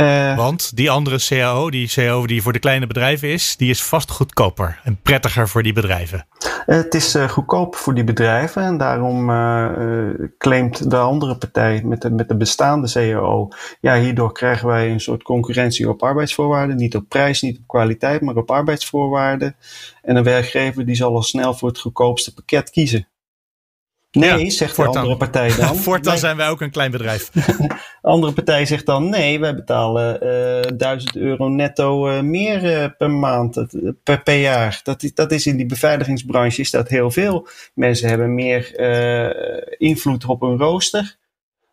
Uh, 0.00 0.36
Want 0.36 0.76
die 0.76 0.90
andere 0.90 1.18
CAO, 1.18 1.70
die 1.70 1.88
CAO 1.88 2.26
die 2.26 2.42
voor 2.42 2.52
de 2.52 2.58
kleine 2.58 2.86
bedrijven 2.86 3.28
is, 3.28 3.56
die 3.56 3.70
is 3.70 3.82
vast 3.82 4.10
goedkoper 4.10 4.80
en 4.84 4.98
prettiger 5.02 5.48
voor 5.48 5.62
die 5.62 5.72
bedrijven. 5.72 6.26
Het 6.66 6.94
is 6.94 7.16
uh, 7.16 7.28
goedkoop 7.28 7.76
voor 7.76 7.94
die 7.94 8.04
bedrijven 8.04 8.62
en 8.62 8.76
daarom 8.76 9.30
uh, 9.30 9.68
claimt 10.38 10.90
de 10.90 10.96
andere 10.96 11.36
partij 11.36 11.82
met 11.84 12.02
de, 12.02 12.10
met 12.10 12.28
de 12.28 12.36
bestaande 12.36 12.90
CAO, 12.92 13.48
ja, 13.80 13.98
hierdoor 13.98 14.32
krijgen 14.32 14.66
wij 14.66 14.90
een 14.90 15.00
soort 15.00 15.22
concurrentie 15.22 15.88
op 15.88 16.02
arbeidsvoorwaarden. 16.02 16.76
Niet 16.76 16.96
op 16.96 17.08
prijs, 17.08 17.42
niet 17.42 17.58
op 17.58 17.66
kwaliteit, 17.66 18.20
maar 18.20 18.36
op 18.36 18.50
arbeidsvoorwaarden. 18.50 19.56
En 20.02 20.16
een 20.16 20.24
werkgever 20.24 20.86
die 20.86 20.94
zal 20.94 21.14
al 21.14 21.22
snel 21.22 21.54
voor 21.54 21.68
het 21.68 21.78
goedkoopste 21.78 22.34
pakket 22.34 22.70
kiezen. 22.70 23.08
Nee, 24.12 24.44
ja, 24.44 24.50
zegt 24.50 24.76
de 24.76 24.86
andere 24.86 25.16
partij 25.16 25.56
dan. 25.56 25.76
Voortaan 25.86 26.18
zijn 26.18 26.36
wij 26.36 26.48
ook 26.48 26.60
een 26.60 26.70
klein 26.70 26.90
bedrijf. 26.90 27.30
de 27.30 27.68
andere 28.02 28.32
partij 28.32 28.66
zegt 28.66 28.86
dan: 28.86 29.08
nee, 29.08 29.40
wij 29.40 29.54
betalen 29.54 30.26
uh, 30.66 30.78
1000 30.78 31.16
euro 31.16 31.48
netto 31.48 32.08
uh, 32.08 32.20
meer 32.20 32.82
uh, 32.82 32.86
per 32.98 33.10
maand, 33.10 33.66
per, 34.02 34.22
per 34.22 34.40
jaar. 34.40 34.80
Dat, 34.82 35.10
dat 35.14 35.32
is 35.32 35.46
in 35.46 35.56
die 35.56 35.66
beveiligingsbranche 35.66 36.60
is 36.60 36.70
dat 36.70 36.88
heel 36.88 37.10
veel. 37.10 37.48
Mensen 37.74 38.08
hebben 38.08 38.34
meer 38.34 38.80
invloed 39.78 40.24
op 40.24 40.40
hun 40.40 40.58
rooster. 40.58 41.16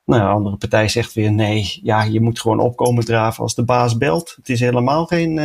Nou, 0.05 0.21
de 0.21 0.27
andere 0.27 0.57
partij 0.57 0.87
zegt 0.87 1.13
weer: 1.13 1.31
nee, 1.31 1.79
ja, 1.83 2.03
je 2.03 2.21
moet 2.21 2.39
gewoon 2.39 2.59
opkomen 2.59 3.05
draven 3.05 3.43
als 3.43 3.55
de 3.55 3.65
baas 3.65 3.97
belt. 3.97 4.33
Het 4.35 4.49
is 4.49 4.59
helemaal 4.59 5.05
geen 5.05 5.39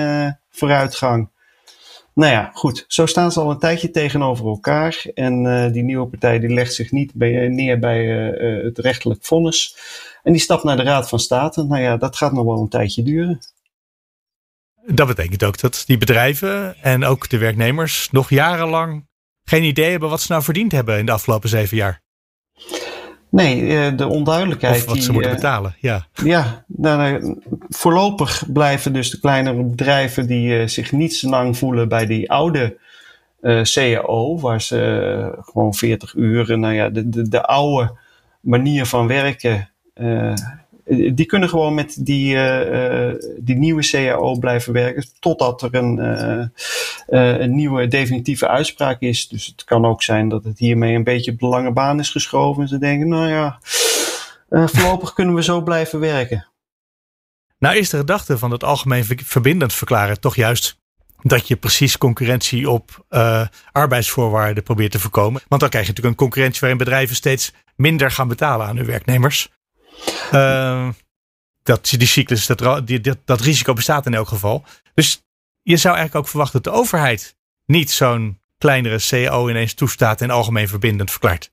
vooruitgang. 0.50 1.30
Nou 2.14 2.32
ja, 2.32 2.50
goed. 2.54 2.84
Zo 2.88 3.06
staan 3.06 3.32
ze 3.32 3.40
al 3.40 3.50
een 3.50 3.58
tijdje 3.58 3.90
tegenover 3.90 4.46
elkaar. 4.46 5.04
En 5.14 5.44
uh, 5.44 5.72
die 5.72 5.82
nieuwe 5.82 6.06
partij 6.06 6.38
die 6.38 6.54
legt 6.54 6.74
zich 6.74 6.90
niet 6.90 7.14
bij, 7.14 7.48
neer 7.48 7.78
bij 7.78 8.04
uh, 8.04 8.64
het 8.64 8.78
rechtelijk 8.78 9.24
vonnis. 9.24 9.76
En 10.22 10.32
die 10.32 10.40
stapt 10.40 10.64
naar 10.64 10.76
de 10.76 10.82
Raad 10.82 11.08
van 11.08 11.18
State. 11.18 11.64
Nou 11.64 11.82
ja, 11.82 11.96
dat 11.96 12.16
gaat 12.16 12.32
nog 12.32 12.44
wel 12.44 12.60
een 12.60 12.68
tijdje 12.68 13.02
duren. 13.02 13.38
Dat 14.86 15.06
betekent 15.06 15.44
ook 15.44 15.60
dat 15.60 15.82
die 15.86 15.98
bedrijven 15.98 16.76
en 16.82 17.04
ook 17.04 17.28
de 17.28 17.38
werknemers 17.38 18.10
nog 18.10 18.30
jarenlang 18.30 19.08
geen 19.44 19.62
idee 19.62 19.90
hebben 19.90 20.08
wat 20.08 20.20
ze 20.20 20.32
nou 20.32 20.44
verdiend 20.44 20.72
hebben 20.72 20.98
in 20.98 21.06
de 21.06 21.12
afgelopen 21.12 21.48
zeven 21.48 21.76
jaar. 21.76 22.02
Nee, 23.32 23.76
eh, 23.76 23.96
de 23.96 24.06
onduidelijkheid. 24.06 24.76
Of 24.76 24.84
wat 24.84 24.98
ze 24.98 25.12
moeten 25.12 25.30
eh, 25.30 25.36
betalen, 25.36 25.74
ja. 25.80 26.06
Ja, 26.24 26.64
nou, 26.66 27.36
voorlopig 27.68 28.44
blijven 28.52 28.92
dus 28.92 29.10
de 29.10 29.20
kleinere 29.20 29.62
bedrijven 29.62 30.26
die 30.26 30.60
uh, 30.60 30.66
zich 30.66 30.92
niet 30.92 31.14
zo 31.14 31.28
lang 31.28 31.56
voelen 31.56 31.88
bij 31.88 32.06
die 32.06 32.30
oude 32.30 32.76
uh, 33.42 33.62
CAO, 33.62 34.38
waar 34.38 34.62
ze 34.62 35.38
gewoon 35.40 35.74
40 35.74 36.14
uur, 36.14 36.58
nou 36.58 36.74
ja, 36.74 36.88
de, 36.88 37.08
de, 37.08 37.28
de 37.28 37.42
oude 37.42 37.96
manier 38.40 38.86
van 38.86 39.06
werken 39.06 39.70
die 41.14 41.26
kunnen 41.26 41.48
gewoon 41.48 41.74
met 41.74 41.96
die, 42.06 42.34
uh, 42.34 43.14
die 43.38 43.56
nieuwe 43.56 43.88
CAO 43.90 44.38
blijven 44.38 44.72
werken 44.72 45.04
totdat 45.20 45.62
er 45.62 45.74
een, 45.74 46.52
een 47.06 47.54
nieuwe 47.54 47.86
definitieve 47.86 48.48
uitspraak 48.48 49.00
is. 49.00 49.28
Dus 49.28 49.46
het 49.46 49.64
kan 49.64 49.84
ook 49.84 50.02
zijn 50.02 50.28
dat 50.28 50.44
het 50.44 50.58
hiermee 50.58 50.94
een 50.94 51.04
beetje 51.04 51.32
op 51.32 51.38
de 51.38 51.46
lange 51.46 51.72
baan 51.72 51.98
is 51.98 52.10
geschoven 52.10 52.62
en 52.62 52.68
ze 52.68 52.78
denken, 52.78 53.08
nou 53.08 53.28
ja, 53.28 53.58
voorlopig 54.48 55.12
kunnen 55.18 55.34
we 55.34 55.42
zo 55.42 55.62
blijven 55.62 56.00
werken. 56.00 56.46
Nou 57.58 57.76
is 57.76 57.90
de 57.90 57.96
gedachte 57.96 58.38
van 58.38 58.50
het 58.50 58.64
algemeen 58.64 59.04
verbindend 59.24 59.72
verklaren 59.72 60.20
toch 60.20 60.36
juist 60.36 60.80
dat 61.22 61.48
je 61.48 61.56
precies 61.56 61.98
concurrentie 61.98 62.70
op 62.70 63.04
uh, 63.10 63.46
arbeidsvoorwaarden 63.72 64.62
probeert 64.62 64.90
te 64.90 65.00
voorkomen. 65.00 65.42
Want 65.48 65.60
dan 65.60 65.70
krijg 65.70 65.86
je 65.86 65.90
natuurlijk 65.90 66.20
een 66.20 66.26
concurrentie 66.26 66.60
waarin 66.60 66.78
bedrijven 66.78 67.16
steeds 67.16 67.52
minder 67.76 68.10
gaan 68.10 68.28
betalen 68.28 68.66
aan 68.66 68.76
hun 68.76 68.86
werknemers. 68.86 69.48
Uh, 70.32 70.88
dat, 71.62 71.94
die 71.96 72.06
cyclus, 72.06 72.46
dat, 72.46 72.86
die, 72.86 73.00
dat, 73.00 73.18
dat 73.24 73.40
risico 73.40 73.72
bestaat 73.72 74.06
in 74.06 74.14
elk 74.14 74.28
geval. 74.28 74.64
Dus 74.94 75.22
je 75.62 75.76
zou 75.76 75.94
eigenlijk 75.94 76.24
ook 76.24 76.30
verwachten 76.30 76.62
dat 76.62 76.72
de 76.72 76.78
overheid 76.78 77.36
niet 77.66 77.90
zo'n 77.90 78.40
kleinere 78.58 78.98
CO 79.08 79.48
ineens 79.48 79.74
toestaat 79.74 80.20
en 80.20 80.30
algemeen 80.30 80.68
verbindend 80.68 81.10
verklaart. 81.10 81.52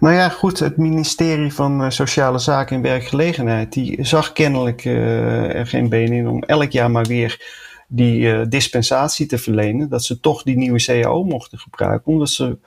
Nou 0.00 0.14
ja, 0.14 0.28
goed, 0.28 0.58
het 0.58 0.76
ministerie 0.76 1.52
van 1.52 1.82
eh, 1.82 1.90
Sociale 1.90 2.38
Zaken 2.38 2.76
en 2.76 2.82
Werkgelegenheid, 2.82 3.72
die 3.72 4.04
zag 4.04 4.32
kennelijk 4.32 4.84
uh, 4.84 5.54
er 5.54 5.66
geen 5.66 5.88
been 5.88 6.12
in 6.12 6.28
om 6.28 6.42
elk 6.42 6.70
jaar 6.70 6.90
maar 6.90 7.04
weer 7.04 7.62
die 7.88 8.20
uh, 8.20 8.42
dispensatie 8.48 9.26
te 9.26 9.38
verlenen, 9.38 9.88
dat 9.88 10.04
ze 10.04 10.20
toch 10.20 10.42
die 10.42 10.56
nieuwe 10.56 10.84
CAO 10.84 11.24
mochten 11.24 11.58
gebruiken, 11.58 12.12
omdat 12.12 12.30
ze 12.30 12.58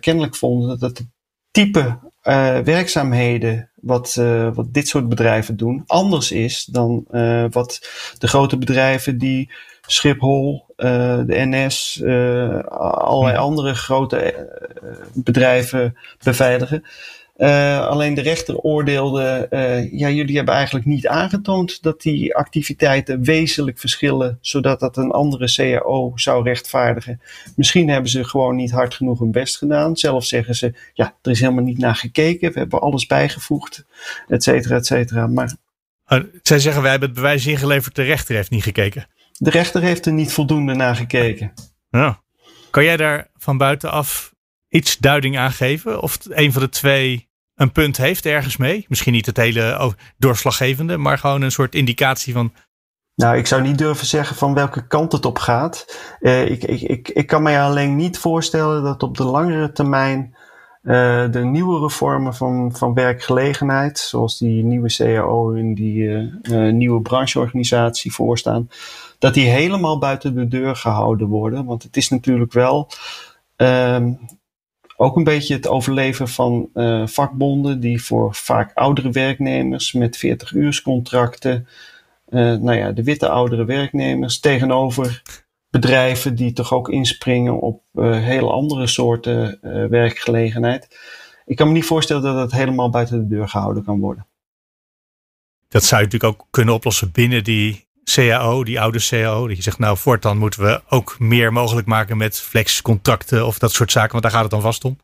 kennelijk 0.00 0.36
vonden 0.36 0.68
dat 0.68 0.80
het 0.80 1.06
type 1.50 1.98
werkzaamheden 2.64 3.68
wat, 3.74 4.16
uh, 4.18 4.54
wat 4.54 4.74
dit 4.74 4.88
soort 4.88 5.08
bedrijven 5.08 5.56
doen, 5.56 5.84
anders 5.86 6.32
is 6.32 6.64
dan 6.64 7.04
uh, 7.10 7.44
wat 7.50 7.88
de 8.18 8.28
grote 8.28 8.58
bedrijven 8.58 9.18
die 9.18 9.52
Schiphol, 9.86 10.64
de 10.76 11.24
NS, 11.26 12.02
allerlei 13.04 13.36
andere 13.36 13.74
grote 13.74 14.48
bedrijven 15.14 15.96
beveiligen. 16.22 16.84
Uh, 17.36 17.86
alleen 17.86 18.14
de 18.14 18.20
rechter 18.20 18.56
oordeelde, 18.56 19.46
uh, 19.50 19.92
ja, 19.92 20.10
jullie 20.10 20.36
hebben 20.36 20.54
eigenlijk 20.54 20.86
niet 20.86 21.06
aangetoond 21.06 21.82
dat 21.82 22.02
die 22.02 22.34
activiteiten 22.34 23.22
wezenlijk 23.22 23.78
verschillen, 23.78 24.38
zodat 24.40 24.80
dat 24.80 24.96
een 24.96 25.10
andere 25.10 25.52
CAO 25.54 26.12
zou 26.14 26.44
rechtvaardigen. 26.44 27.20
Misschien 27.56 27.88
hebben 27.88 28.10
ze 28.10 28.24
gewoon 28.24 28.56
niet 28.56 28.70
hard 28.70 28.94
genoeg 28.94 29.18
hun 29.18 29.30
best 29.30 29.56
gedaan. 29.56 29.96
Zelf 29.96 30.24
zeggen 30.24 30.54
ze, 30.54 30.74
ja, 30.92 31.16
er 31.22 31.30
is 31.30 31.40
helemaal 31.40 31.64
niet 31.64 31.78
naar 31.78 31.96
gekeken, 31.96 32.52
we 32.52 32.58
hebben 32.58 32.80
alles 32.80 33.06
bijgevoegd, 33.06 33.84
et 34.28 34.42
cetera, 34.42 34.76
et 34.76 34.86
cetera. 34.86 35.26
Maar 35.26 35.54
zij 36.42 36.58
zeggen, 36.58 36.82
wij 36.82 36.90
hebben 36.90 37.08
het 37.08 37.18
bewijs 37.18 37.46
ingeleverd, 37.46 37.94
de 37.94 38.02
rechter 38.02 38.34
heeft 38.34 38.50
niet 38.50 38.62
gekeken. 38.62 39.06
De 39.38 39.50
rechter 39.50 39.82
heeft 39.82 40.06
er 40.06 40.12
niet 40.12 40.32
voldoende 40.32 40.74
naar 40.74 40.96
gekeken. 40.96 41.52
Ja. 41.90 42.22
Kan 42.70 42.84
jij 42.84 42.96
daar 42.96 43.30
van 43.36 43.58
buitenaf 43.58 44.33
iets 44.74 44.98
duiding 44.98 45.38
aan 45.38 45.52
geven? 45.52 46.02
Of 46.02 46.18
een 46.28 46.52
van 46.52 46.62
de 46.62 46.68
twee 46.68 47.28
een 47.54 47.72
punt 47.72 47.96
heeft 47.96 48.26
ergens 48.26 48.56
mee? 48.56 48.84
Misschien 48.88 49.12
niet 49.12 49.26
het 49.26 49.36
hele 49.36 49.94
doorslaggevende, 50.18 50.96
maar 50.96 51.18
gewoon 51.18 51.42
een 51.42 51.52
soort 51.52 51.74
indicatie 51.74 52.32
van. 52.32 52.52
Nou, 53.14 53.36
ik 53.36 53.46
zou 53.46 53.62
niet 53.62 53.78
durven 53.78 54.06
zeggen 54.06 54.36
van 54.36 54.54
welke 54.54 54.86
kant 54.86 55.12
het 55.12 55.24
op 55.24 55.38
gaat. 55.38 56.00
Uh, 56.20 56.50
ik, 56.50 56.64
ik, 56.64 56.80
ik, 56.80 57.08
ik 57.08 57.26
kan 57.26 57.42
mij 57.42 57.62
alleen 57.62 57.96
niet 57.96 58.18
voorstellen 58.18 58.82
dat 58.82 59.02
op 59.02 59.16
de 59.16 59.24
langere 59.24 59.72
termijn 59.72 60.36
uh, 60.82 61.30
de 61.30 61.44
nieuwe 61.44 61.80
reformen 61.80 62.34
van, 62.34 62.72
van 62.76 62.94
werkgelegenheid, 62.94 63.98
zoals 63.98 64.38
die 64.38 64.64
nieuwe 64.64 64.94
CAO 64.96 65.54
en 65.54 65.74
die 65.74 66.02
uh, 66.02 66.72
nieuwe 66.72 67.00
brancheorganisatie 67.00 68.12
voorstaan, 68.12 68.68
dat 69.18 69.34
die 69.34 69.48
helemaal 69.48 69.98
buiten 69.98 70.34
de 70.34 70.48
deur 70.48 70.76
gehouden 70.76 71.28
worden. 71.28 71.64
Want 71.64 71.82
het 71.82 71.96
is 71.96 72.08
natuurlijk 72.08 72.52
wel 72.52 72.90
um, 73.56 74.18
ook 74.96 75.16
een 75.16 75.24
beetje 75.24 75.54
het 75.54 75.68
overleven 75.68 76.28
van 76.28 76.68
uh, 76.74 77.06
vakbonden 77.06 77.80
die 77.80 78.02
voor 78.02 78.34
vaak 78.34 78.70
oudere 78.74 79.10
werknemers 79.10 79.92
met 79.92 80.16
40 80.16 80.52
uurscontracten, 80.52 81.68
uh, 82.28 82.40
nou 82.40 82.72
ja, 82.72 82.92
de 82.92 83.02
witte 83.02 83.28
oudere 83.28 83.64
werknemers 83.64 84.40
tegenover 84.40 85.22
bedrijven 85.70 86.34
die 86.34 86.52
toch 86.52 86.72
ook 86.72 86.88
inspringen 86.88 87.60
op 87.60 87.82
uh, 87.94 88.20
hele 88.20 88.50
andere 88.50 88.86
soorten 88.86 89.58
werkgelegenheid. 89.90 90.98
Ik 91.46 91.56
kan 91.56 91.66
me 91.66 91.72
niet 91.72 91.84
voorstellen 91.84 92.22
dat 92.22 92.34
dat 92.34 92.52
helemaal 92.52 92.90
buiten 92.90 93.18
de 93.18 93.34
deur 93.34 93.48
gehouden 93.48 93.84
kan 93.84 94.00
worden. 94.00 94.26
Dat 95.68 95.84
zou 95.84 96.00
je 96.00 96.06
natuurlijk 96.06 96.40
ook 96.40 96.46
kunnen 96.50 96.74
oplossen 96.74 97.10
binnen 97.12 97.44
die 97.44 97.83
CAO, 98.04 98.64
die 98.64 98.80
oude 98.80 99.06
CAO. 99.08 99.46
Dat 99.46 99.56
je 99.56 99.62
zegt, 99.62 99.78
nou, 99.78 99.96
voortaan 99.96 100.38
moeten 100.38 100.62
we 100.62 100.82
ook 100.88 101.16
meer 101.18 101.52
mogelijk 101.52 101.86
maken 101.86 102.16
met 102.16 102.40
flexcontracten 102.40 103.46
of 103.46 103.58
dat 103.58 103.72
soort 103.72 103.92
zaken, 103.92 104.10
want 104.10 104.22
daar 104.22 104.32
gaat 104.32 104.42
het 104.42 104.50
dan 104.50 104.60
vast 104.60 104.84
om. 104.84 104.96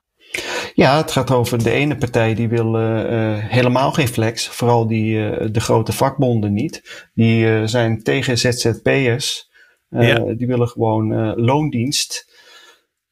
Ja, 0.74 0.96
het 0.96 1.10
gaat 1.10 1.30
over 1.30 1.62
de 1.62 1.70
ene 1.70 1.96
partij 1.96 2.34
die 2.34 2.48
wil 2.48 2.80
uh, 2.80 3.36
helemaal 3.38 3.92
geen 3.92 4.08
flex. 4.08 4.48
Vooral 4.48 4.86
die, 4.86 5.14
uh, 5.14 5.48
de 5.52 5.60
grote 5.60 5.92
vakbonden 5.92 6.52
niet. 6.52 7.08
Die 7.14 7.66
zijn 7.66 8.02
tegen 8.02 8.38
ZZP'ers. 8.38 9.50
Ja. 9.88 10.34
Die 10.34 10.46
willen 10.46 10.68
gewoon 10.68 11.34
loondienst. 11.34 12.32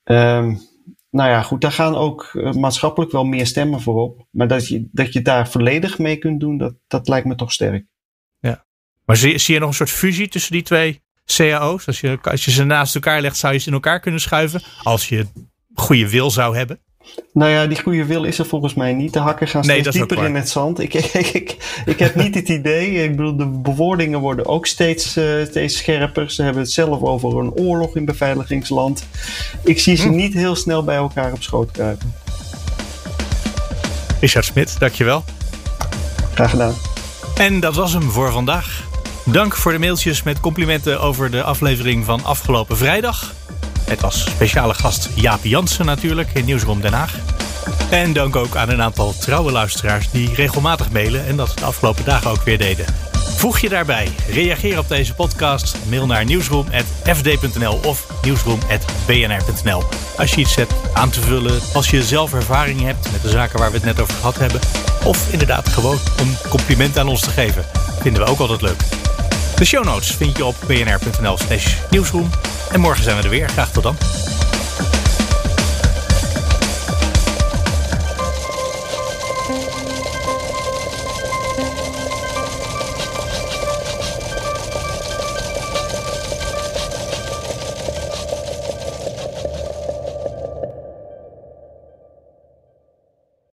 Um, 0.04 0.60
nou 1.10 1.30
ja, 1.30 1.42
goed, 1.42 1.60
daar 1.60 1.72
gaan 1.72 1.94
ook 1.94 2.30
maatschappelijk 2.52 3.12
wel 3.12 3.24
meer 3.24 3.46
stemmen 3.46 3.80
voor 3.80 4.02
op. 4.02 4.26
Maar 4.30 4.48
dat 4.48 4.68
je, 4.68 4.88
dat 4.92 5.12
je 5.12 5.22
daar 5.22 5.48
volledig 5.48 5.98
mee 5.98 6.16
kunt 6.16 6.40
doen, 6.40 6.58
dat, 6.58 6.74
dat 6.86 7.08
lijkt 7.08 7.26
me 7.26 7.34
toch 7.34 7.52
sterk. 7.52 7.86
Maar 9.08 9.16
zie, 9.16 9.38
zie 9.38 9.54
je 9.54 9.60
nog 9.60 9.68
een 9.68 9.74
soort 9.74 9.90
fusie 9.90 10.28
tussen 10.28 10.52
die 10.52 10.62
twee 10.62 11.02
cao's? 11.26 11.86
Als 11.86 12.00
je, 12.00 12.18
als 12.22 12.44
je 12.44 12.50
ze 12.50 12.64
naast 12.64 12.94
elkaar 12.94 13.20
legt, 13.20 13.36
zou 13.36 13.52
je 13.52 13.58
ze 13.58 13.66
in 13.66 13.72
elkaar 13.72 14.00
kunnen 14.00 14.20
schuiven? 14.20 14.62
Als 14.82 15.08
je 15.08 15.26
goede 15.74 16.10
wil 16.10 16.30
zou 16.30 16.56
hebben? 16.56 16.80
Nou 17.32 17.50
ja, 17.50 17.66
die 17.66 17.82
goede 17.82 18.04
wil 18.04 18.24
is 18.24 18.38
er 18.38 18.46
volgens 18.46 18.74
mij 18.74 18.92
niet. 18.92 19.12
De 19.12 19.18
hakken 19.18 19.48
gaan 19.48 19.64
steeds 19.64 19.88
dieper 19.88 20.24
in 20.24 20.34
het 20.34 20.48
zand. 20.48 20.78
Ik, 20.88 20.94
ik, 20.94 21.12
ik, 21.12 21.56
ik, 21.84 21.98
heb 21.98 22.14
niet 22.14 22.34
het 22.34 22.48
idee. 22.48 23.02
Ik 23.02 23.16
bedoel, 23.16 23.36
de 23.36 23.46
bewoordingen 23.46 24.20
worden 24.20 24.46
ook 24.46 24.66
steeds, 24.66 25.16
uh, 25.16 25.44
steeds 25.44 25.76
scherper. 25.76 26.30
Ze 26.30 26.42
hebben 26.42 26.62
het 26.62 26.72
zelf 26.72 27.02
over 27.02 27.38
een 27.38 27.52
oorlog 27.52 27.96
in 27.96 28.04
beveiligingsland. 28.04 29.06
Ik 29.64 29.80
zie 29.80 29.96
ze 29.96 30.08
hm. 30.08 30.14
niet 30.14 30.34
heel 30.34 30.56
snel 30.56 30.84
bij 30.84 30.96
elkaar 30.96 31.32
op 31.32 31.42
schoot 31.42 31.70
kruipen. 31.70 32.14
Richard 34.20 34.44
Smit, 34.44 34.76
dankjewel. 34.78 35.24
Graag 36.34 36.50
gedaan. 36.50 36.74
En 37.36 37.60
dat 37.60 37.74
was 37.74 37.92
hem 37.92 38.10
voor 38.10 38.32
vandaag. 38.32 38.87
Dank 39.32 39.56
voor 39.56 39.72
de 39.72 39.78
mailtjes 39.78 40.22
met 40.22 40.40
complimenten 40.40 41.00
over 41.00 41.30
de 41.30 41.42
aflevering 41.42 42.04
van 42.04 42.24
afgelopen 42.24 42.76
vrijdag. 42.76 43.34
Het 43.84 44.00
was 44.00 44.20
speciale 44.20 44.74
gast 44.74 45.08
Jaap 45.14 45.44
Jansen 45.44 45.86
natuurlijk 45.86 46.30
in 46.32 46.44
Nieuwsroom 46.44 46.80
Den 46.80 46.92
Haag. 46.92 47.14
En 47.90 48.12
dank 48.12 48.36
ook 48.36 48.56
aan 48.56 48.68
een 48.68 48.82
aantal 48.82 49.14
trouwe 49.18 49.52
luisteraars 49.52 50.10
die 50.10 50.34
regelmatig 50.34 50.90
mailen 50.90 51.26
en 51.26 51.36
dat 51.36 51.52
de 51.58 51.64
afgelopen 51.64 52.04
dagen 52.04 52.30
ook 52.30 52.42
weer 52.42 52.58
deden. 52.58 52.84
Voeg 53.36 53.58
je 53.58 53.68
daarbij, 53.68 54.08
reageer 54.30 54.78
op 54.78 54.88
deze 54.88 55.14
podcast, 55.14 55.76
mail 55.88 56.06
naar 56.06 56.24
nieuwsroom.fd.nl 56.24 57.80
of 57.84 58.06
nieuwsroom.bnr.nl. 58.22 59.82
Als 60.16 60.34
je 60.34 60.40
iets 60.40 60.54
hebt 60.54 60.74
aan 60.92 61.10
te 61.10 61.20
vullen, 61.20 61.60
als 61.74 61.90
je 61.90 62.02
zelf 62.02 62.34
ervaring 62.34 62.80
hebt 62.80 63.12
met 63.12 63.22
de 63.22 63.30
zaken 63.30 63.58
waar 63.58 63.70
we 63.70 63.76
het 63.76 63.86
net 63.86 64.00
over 64.00 64.14
gehad 64.14 64.38
hebben, 64.38 64.60
of 65.04 65.32
inderdaad 65.32 65.68
gewoon 65.68 65.98
een 66.18 66.36
compliment 66.48 66.98
aan 66.98 67.08
ons 67.08 67.20
te 67.20 67.30
geven, 67.30 67.64
vinden 68.00 68.24
we 68.24 68.30
ook 68.30 68.38
altijd 68.38 68.62
leuk. 68.62 69.07
De 69.58 69.64
show 69.64 69.84
notes 69.84 70.10
vind 70.10 70.36
je 70.36 70.44
op 70.44 70.56
bnr.nl 70.66 71.36
slash 71.36 71.76
nieuwsroom. 71.90 72.30
En 72.72 72.80
morgen 72.80 73.04
zijn 73.04 73.16
we 73.16 73.22
er 73.22 73.28
weer. 73.28 73.48
Graag 73.48 73.70
tot 73.70 73.82
dan. 73.82 73.96